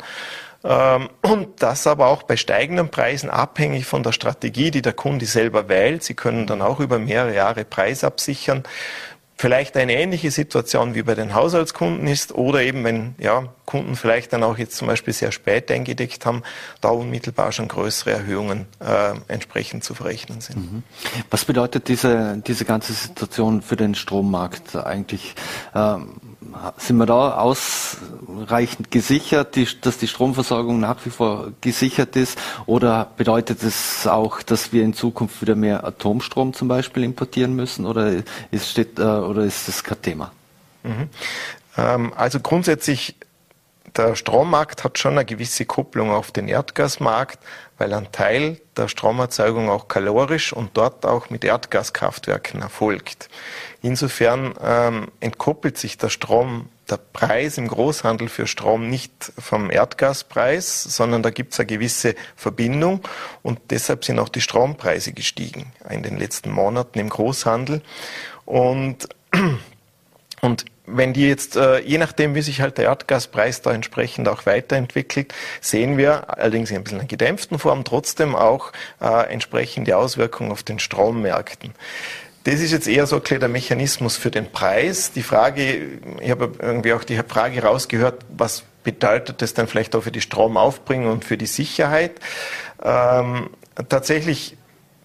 [0.64, 5.26] Ähm, und das aber auch bei steigenden Preisen abhängig von der Strategie, die der Kunde
[5.26, 6.04] selber wählt.
[6.04, 8.64] Sie können dann auch über mehrere Jahre Preis absichern
[9.40, 14.34] vielleicht eine ähnliche Situation wie bei den Haushaltskunden ist oder eben wenn ja, Kunden vielleicht
[14.34, 16.44] dann auch jetzt zum Beispiel sehr spät eingedeckt haben,
[16.82, 20.58] da unmittelbar schon größere Erhöhungen äh, entsprechend zu verrechnen sind.
[20.58, 20.84] Mhm.
[21.30, 25.36] Was bedeutet diese, diese ganze Situation für den Strommarkt eigentlich?
[25.74, 26.16] Ähm,
[26.78, 32.38] sind wir da ausreichend gesichert, die, dass die Stromversorgung nach wie vor gesichert ist?
[32.66, 37.86] Oder bedeutet es auch, dass wir in Zukunft wieder mehr Atomstrom zum Beispiel importieren müssen?
[37.86, 40.32] Oder ist, steht, äh, oder ist das kein Thema?
[40.84, 41.10] Mhm.
[41.78, 43.16] Ähm, also grundsätzlich
[43.98, 47.40] der Strommarkt hat schon eine gewisse Kupplung auf den Erdgasmarkt,
[47.78, 53.30] weil ein Teil der Stromerzeugung auch kalorisch und dort auch mit Erdgaskraftwerken erfolgt.
[53.82, 60.84] Insofern ähm, entkoppelt sich der Strom, der Preis im Großhandel für Strom nicht vom Erdgaspreis,
[60.84, 63.02] sondern da gibt es eine gewisse Verbindung
[63.42, 67.82] und deshalb sind auch die Strompreise gestiegen in den letzten Monaten im Großhandel.
[68.46, 69.08] Und,
[70.42, 74.46] und wenn die jetzt, äh, je nachdem, wie sich halt der Erdgaspreis da entsprechend auch
[74.46, 80.52] weiterentwickelt, sehen wir allerdings in ein bisschen einer gedämpften Form trotzdem auch äh, entsprechende Auswirkungen
[80.52, 81.74] auf den Strommärkten.
[82.44, 85.12] Das ist jetzt eher so ein der Mechanismus für den Preis.
[85.12, 90.04] Die Frage, ich habe irgendwie auch die Frage rausgehört, was bedeutet das dann vielleicht auch
[90.04, 92.14] für die Stromaufbringung und für die Sicherheit?
[92.82, 93.50] Ähm,
[93.90, 94.56] tatsächlich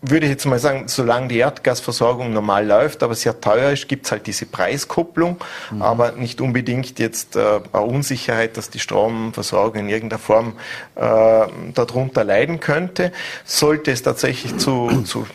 [0.07, 4.05] würde ich jetzt mal sagen, solange die Erdgasversorgung normal läuft, aber sehr teuer ist, gibt
[4.05, 5.39] es halt diese Preiskopplung,
[5.71, 5.83] mhm.
[5.83, 10.53] aber nicht unbedingt jetzt äh, eine Unsicherheit, dass die Stromversorgung in irgendeiner Form
[10.95, 13.13] äh, darunter leiden könnte.
[13.45, 15.27] Sollte es tatsächlich zu, zu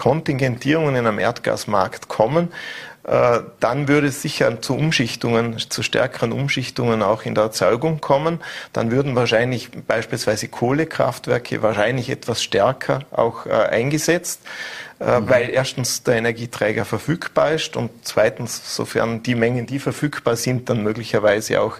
[0.00, 2.48] Kontingentierungen in einem Erdgasmarkt kommen,
[3.04, 8.40] äh, dann würde es sicher zu Umschichtungen, zu stärkeren Umschichtungen auch in der Erzeugung kommen.
[8.72, 14.40] Dann würden wahrscheinlich beispielsweise Kohlekraftwerke wahrscheinlich etwas stärker auch äh, eingesetzt,
[15.00, 15.28] äh, mhm.
[15.28, 20.82] weil erstens der Energieträger verfügbar ist und zweitens, sofern die Mengen, die verfügbar sind, dann
[20.82, 21.78] möglicherweise auch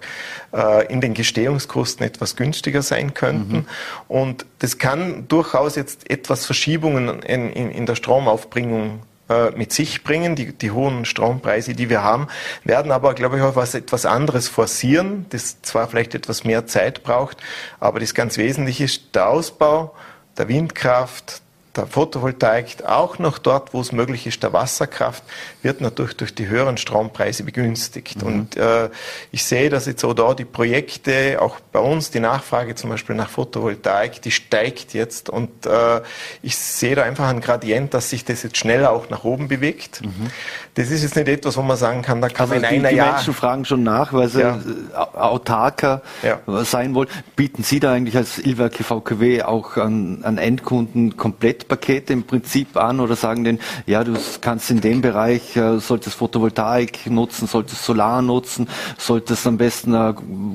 [0.88, 3.58] in den Gestehungskosten etwas günstiger sein könnten.
[3.58, 3.66] Mhm.
[4.08, 10.02] Und das kann durchaus jetzt etwas Verschiebungen in, in, in der Stromaufbringung äh, mit sich
[10.02, 10.34] bringen.
[10.34, 12.26] Die, die hohen Strompreise, die wir haben,
[12.64, 17.04] werden aber, glaube ich, auch was etwas anderes forcieren, das zwar vielleicht etwas mehr Zeit
[17.04, 17.36] braucht,
[17.78, 19.94] aber das ganz Wesentliche ist der Ausbau
[20.36, 21.42] der Windkraft,
[21.76, 25.22] der Photovoltaik, auch noch dort, wo es möglich ist, der Wasserkraft,
[25.62, 28.22] wird natürlich durch die höheren Strompreise begünstigt.
[28.22, 28.26] Mhm.
[28.26, 28.88] Und äh,
[29.30, 33.14] ich sehe, dass jetzt auch da die Projekte, auch bei uns die Nachfrage zum Beispiel
[33.14, 35.30] nach Photovoltaik, die steigt jetzt.
[35.30, 36.00] Und äh,
[36.42, 40.02] ich sehe da einfach ein Gradient, dass sich das jetzt schneller auch nach oben bewegt.
[40.02, 40.30] Mhm.
[40.74, 42.90] Das ist jetzt nicht etwas, wo man sagen kann, da kann also man in einer
[42.96, 43.06] Jahr...
[43.06, 44.58] Die Menschen fragen schon nach, weil sie ja.
[44.94, 46.40] autarker ja.
[46.64, 47.08] sein wollen.
[47.36, 52.76] Bieten Sie da eigentlich als Ilwerke VKW auch an, an Endkunden komplett Pakete im Prinzip
[52.76, 57.84] an oder sagen denn, ja, du kannst in dem Bereich, äh, solltest Photovoltaik nutzen, solltest
[57.84, 60.14] Solar nutzen, solltest am besten eine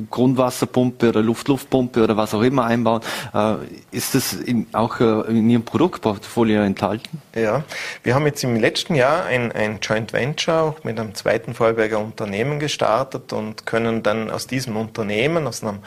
[0.09, 3.01] Grundwasserpumpe oder Luft-Luftpumpe oder was auch immer einbauen.
[3.33, 3.55] Äh,
[3.91, 7.21] ist das in, auch äh, in Ihrem Produktportfolio enthalten?
[7.35, 7.63] Ja,
[8.03, 12.59] wir haben jetzt im letzten Jahr ein, ein Joint Venture mit einem zweiten Vorarlberger Unternehmen
[12.59, 15.79] gestartet und können dann aus diesem Unternehmen, aus einem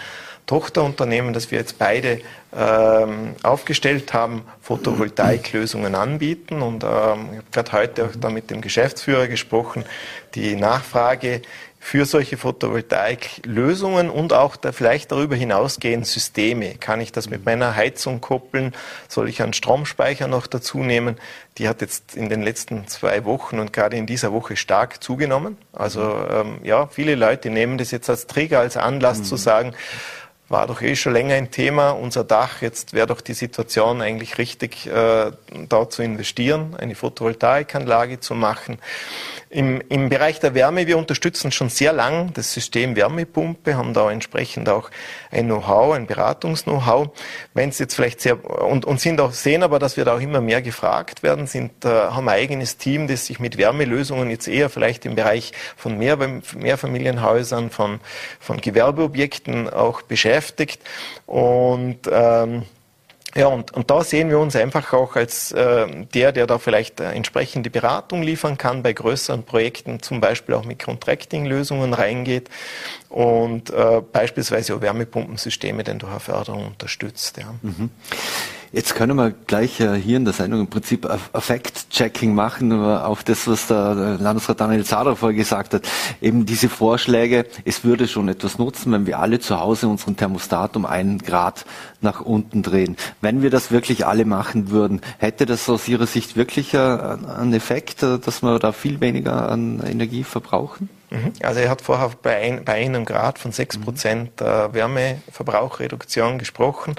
[0.49, 2.21] Tochterunternehmen, das wir jetzt beide
[2.57, 6.63] ähm, aufgestellt haben, Photovoltaiklösungen anbieten.
[6.63, 9.85] Und ähm, ich habe gerade heute auch da mit dem Geschäftsführer gesprochen.
[10.35, 11.43] Die Nachfrage
[11.81, 16.75] für solche Photovoltaiklösungen und auch da vielleicht darüber hinausgehend Systeme.
[16.75, 18.75] Kann ich das mit meiner Heizung koppeln?
[19.07, 21.17] Soll ich einen Stromspeicher noch dazu nehmen?
[21.57, 25.57] Die hat jetzt in den letzten zwei Wochen und gerade in dieser Woche stark zugenommen.
[25.73, 29.25] Also ähm, ja, viele Leute nehmen das jetzt als Trigger, als Anlass mhm.
[29.25, 29.75] zu sagen,
[30.49, 32.63] war doch eh schon länger ein Thema, unser Dach.
[32.63, 35.31] Jetzt wäre doch die Situation eigentlich richtig, äh,
[35.69, 38.79] da zu investieren, eine Photovoltaikanlage zu machen.
[39.51, 44.11] Im, Im Bereich der Wärme, wir unterstützen schon sehr lang das System Wärmepumpe, haben da
[44.11, 44.91] entsprechend auch
[45.31, 47.09] ein Know-how, ein Beratungs-Know-how.
[47.55, 50.21] Wenn es jetzt vielleicht sehr und, und sind auch sehen aber, dass wir da auch
[50.21, 54.49] immer mehr gefragt werden, sind äh, haben ein eigenes Team, das sich mit Wärmelösungen jetzt
[54.49, 56.19] eher vielleicht im Bereich von mehr,
[56.55, 58.01] Mehrfamilienhäusern, von
[58.39, 60.83] von Gewerbeobjekten auch beschäftigt
[61.27, 62.65] und ähm,
[63.39, 66.99] ja, und, und da sehen wir uns einfach auch als äh, der, der da vielleicht
[66.99, 72.51] äh, entsprechende Beratung liefern kann bei größeren Projekten, zum Beispiel auch mit Contracting-Lösungen reingeht
[73.09, 77.39] und äh, beispielsweise auch Wärmepumpensysteme denn durch eine Förderung unterstützt.
[77.39, 77.55] Ja.
[77.63, 77.91] Mhm.
[78.71, 83.49] Jetzt können wir gleich äh, hier in der Sendung im Prinzip Effekt-Checking machen auf das,
[83.49, 85.89] was der Landesrat Daniel Zader vorher gesagt hat.
[86.21, 90.77] Eben diese Vorschläge, es würde schon etwas nutzen, wenn wir alle zu Hause unseren Thermostat
[90.77, 91.65] um einen Grad
[92.03, 92.99] nach unten drehen.
[93.23, 97.55] Wenn wir das wirklich alle machen würden, hätte das aus Ihrer Sicht wirklich äh, einen
[97.55, 100.91] Effekt, äh, dass wir da viel weniger an Energie verbrauchen?
[101.11, 101.33] Mhm.
[101.43, 106.95] Also er hat vorher bei, ein, bei einem Grad von 6 Prozent äh, Wärmeverbrauchreduktion gesprochen.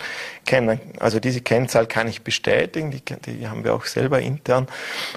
[0.99, 4.67] Also diese Kennzahl kann ich bestätigen, die, die haben wir auch selber intern.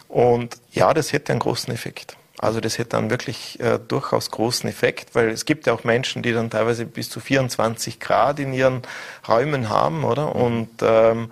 [0.08, 2.16] Und ja, das hätte einen großen Effekt.
[2.42, 6.24] Also das hätte dann wirklich äh, durchaus großen Effekt, weil es gibt ja auch Menschen,
[6.24, 8.82] die dann teilweise bis zu 24 Grad in ihren
[9.28, 10.34] Räumen haben, oder?
[10.34, 11.30] Und ähm,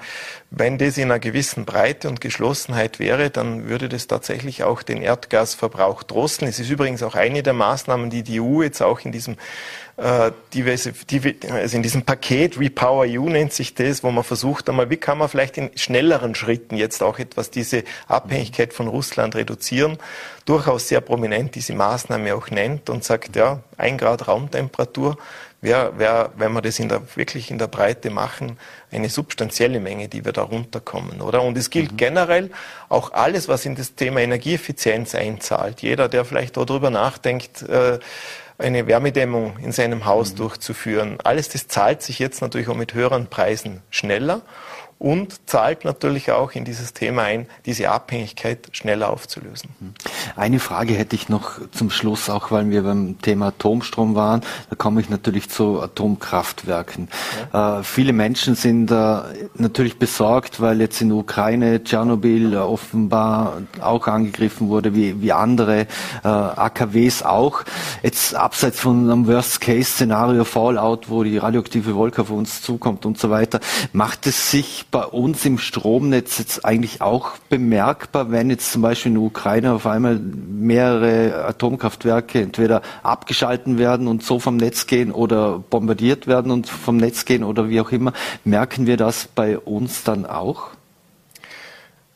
[0.53, 5.03] wenn das in einer gewissen Breite und Geschlossenheit wäre, dann würde das tatsächlich auch den
[5.03, 6.49] Erdgasverbrauch drosseln.
[6.49, 9.37] Es ist übrigens auch eine der Maßnahmen, die die EU jetzt auch in diesem
[10.01, 10.95] äh, diverse,
[11.51, 15.19] also in diesem Paket Repower EU nennt sich das, wo man versucht einmal, wie kann
[15.19, 19.99] man vielleicht in schnelleren Schritten jetzt auch etwas diese Abhängigkeit von Russland reduzieren,
[20.47, 25.19] durchaus sehr prominent diese Maßnahme auch nennt und sagt, ja, ein Grad Raumtemperatur
[25.61, 28.59] wäre, wär, wenn wir das in der, wirklich in der Breite machen,
[28.91, 31.43] eine substanzielle Menge, die wir da runterkommen, oder?
[31.43, 31.97] Und es gilt mhm.
[31.99, 32.51] generell
[32.89, 35.83] auch alles, was in das Thema Energieeffizienz einzahlt.
[35.83, 37.99] Jeder, der vielleicht darüber nachdenkt, äh,
[38.61, 40.37] eine Wärmedämmung in seinem Haus mhm.
[40.37, 41.19] durchzuführen.
[41.25, 44.43] Alles das zahlt sich jetzt natürlich auch mit höheren Preisen schneller.
[45.01, 49.71] Und zahlt natürlich auch in dieses Thema ein, diese Abhängigkeit schneller aufzulösen.
[50.37, 54.43] Eine Frage hätte ich noch zum Schluss, auch weil wir beim Thema Atomstrom waren.
[54.69, 57.09] Da komme ich natürlich zu Atomkraftwerken.
[57.55, 57.79] Ja.
[57.79, 59.21] Äh, viele Menschen sind äh,
[59.55, 65.87] natürlich besorgt, weil jetzt in der Ukraine Tschernobyl offenbar auch angegriffen wurde, wie, wie andere
[66.23, 67.65] äh, AKWs auch.
[68.03, 73.31] Jetzt abseits von einem Worst-Case-Szenario Fallout, wo die radioaktive Wolke auf uns zukommt und so
[73.31, 73.61] weiter,
[73.95, 79.11] macht es sich bei uns im Stromnetz jetzt eigentlich auch bemerkbar, wenn jetzt zum Beispiel
[79.11, 85.13] in der Ukraine auf einmal mehrere Atomkraftwerke entweder abgeschalten werden und so vom Netz gehen
[85.13, 88.13] oder bombardiert werden und vom Netz gehen oder wie auch immer.
[88.45, 90.71] Merken wir das bei uns dann auch?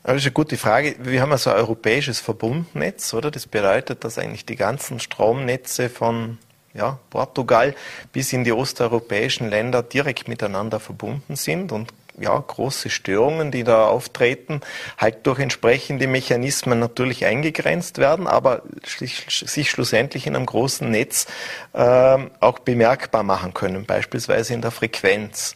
[0.02, 0.96] Das ist eine gute Frage.
[1.02, 3.30] Wir haben also ein europäisches Verbundnetz, oder?
[3.30, 6.38] Das bedeutet, dass eigentlich die ganzen Stromnetze von
[6.74, 7.74] ja, Portugal
[8.12, 13.86] bis in die osteuropäischen Länder direkt miteinander verbunden sind und ja, große Störungen, die da
[13.86, 14.60] auftreten,
[14.98, 19.26] halt durch entsprechende Mechanismen natürlich eingegrenzt werden, aber sich,
[19.68, 21.26] schlussendlich in einem großen Netz
[21.72, 25.54] äh, auch bemerkbar machen können, beispielsweise in der Frequenz.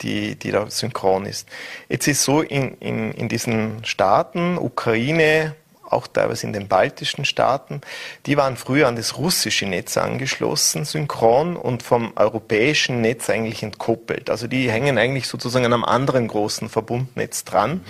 [0.00, 1.48] Die, die da synchron ist.
[1.88, 5.54] Jetzt ist so in, in, in diesen Staaten, Ukraine,
[5.92, 7.80] auch teilweise in den baltischen Staaten,
[8.26, 14.30] die waren früher an das russische Netz angeschlossen, synchron und vom europäischen Netz eigentlich entkoppelt.
[14.30, 17.82] Also die hängen eigentlich sozusagen an einem anderen großen Verbundnetz dran.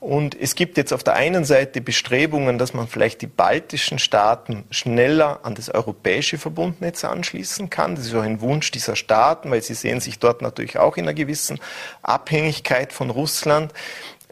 [0.00, 4.64] Und es gibt jetzt auf der einen Seite Bestrebungen, dass man vielleicht die baltischen Staaten
[4.70, 7.96] schneller an das europäische Verbundnetz anschließen kann.
[7.96, 11.04] Das ist auch ein Wunsch dieser Staaten, weil sie sehen sich dort natürlich auch in
[11.04, 11.60] einer gewissen
[12.02, 13.74] Abhängigkeit von Russland.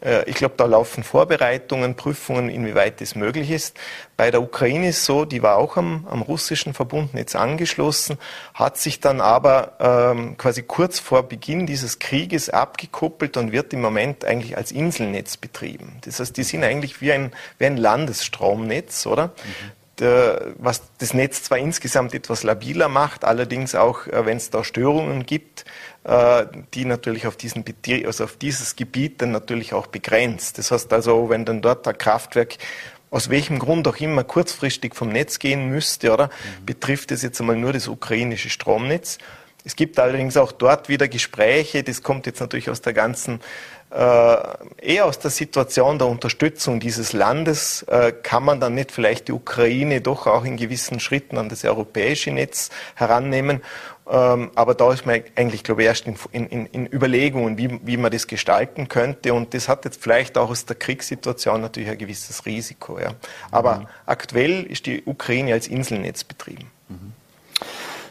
[0.01, 3.77] Äh, ich glaube, da laufen Vorbereitungen, Prüfungen, inwieweit das möglich ist.
[4.17, 8.17] Bei der Ukraine ist so, die war auch am, am russischen Verbundnetz angeschlossen,
[8.53, 13.81] hat sich dann aber ähm, quasi kurz vor Beginn dieses Krieges abgekoppelt und wird im
[13.81, 15.97] Moment eigentlich als Inselnetz betrieben.
[16.01, 19.27] Das heißt, die sind eigentlich wie ein, wie ein Landesstromnetz, oder?
[19.27, 24.63] Mhm was das Netz zwar insgesamt etwas labiler macht, allerdings auch, äh, wenn es da
[24.63, 25.65] Störungen gibt,
[26.73, 27.63] die natürlich auf, diesen,
[28.05, 30.57] also auf dieses Gebiet dann natürlich auch begrenzt.
[30.57, 32.57] Das heißt also, wenn dann dort ein Kraftwerk
[33.11, 36.65] aus welchem Grund auch immer kurzfristig vom Netz gehen müsste, oder mhm.
[36.65, 39.17] betrifft es jetzt einmal nur das ukrainische Stromnetz.
[39.65, 43.41] Es gibt allerdings auch dort wieder Gespräche, das kommt jetzt natürlich aus der ganzen
[43.91, 44.37] äh,
[44.81, 49.31] eher aus der Situation der Unterstützung dieses Landes äh, kann man dann nicht vielleicht die
[49.31, 53.61] Ukraine doch auch in gewissen Schritten an das europäische Netz herannehmen.
[54.09, 57.97] Ähm, aber da ist man eigentlich, glaube ich, erst in, in, in Überlegungen, wie, wie,
[57.97, 59.35] man das gestalten könnte.
[59.35, 62.99] Und das hat jetzt vielleicht auch aus der Kriegssituation natürlich ein gewisses Risiko.
[62.99, 63.13] Ja.
[63.51, 63.87] Aber mhm.
[64.07, 66.71] aktuell ist die Ukraine als Inselnetz betrieben.
[66.87, 67.13] Mhm.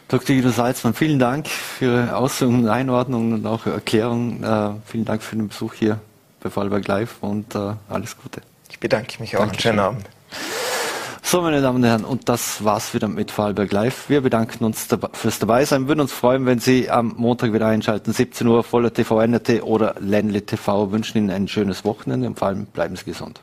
[0.07, 0.35] Dr.
[0.35, 4.43] Guido Salzmann, vielen Dank für Ihre Ausführungen, Einordnungen und auch Erklärungen.
[4.43, 5.99] Äh, vielen Dank für den Besuch hier
[6.39, 8.41] bei Fallberg Live und äh, alles Gute.
[8.69, 9.41] Ich bedanke mich auch.
[9.41, 9.73] Dankeschön.
[9.73, 10.05] Schönen Abend.
[11.31, 14.09] So, meine Damen und Herren, und das war's wieder mit Vorarlberg Live.
[14.09, 18.47] Wir bedanken uns fürs Dabeisein, würden uns freuen, wenn Sie am Montag wieder einschalten, 17
[18.47, 20.91] Uhr, voller TV NRT oder Ländle TV.
[20.91, 23.41] Wünschen Ihnen ein schönes Wochenende und vor allem bleiben Sie gesund.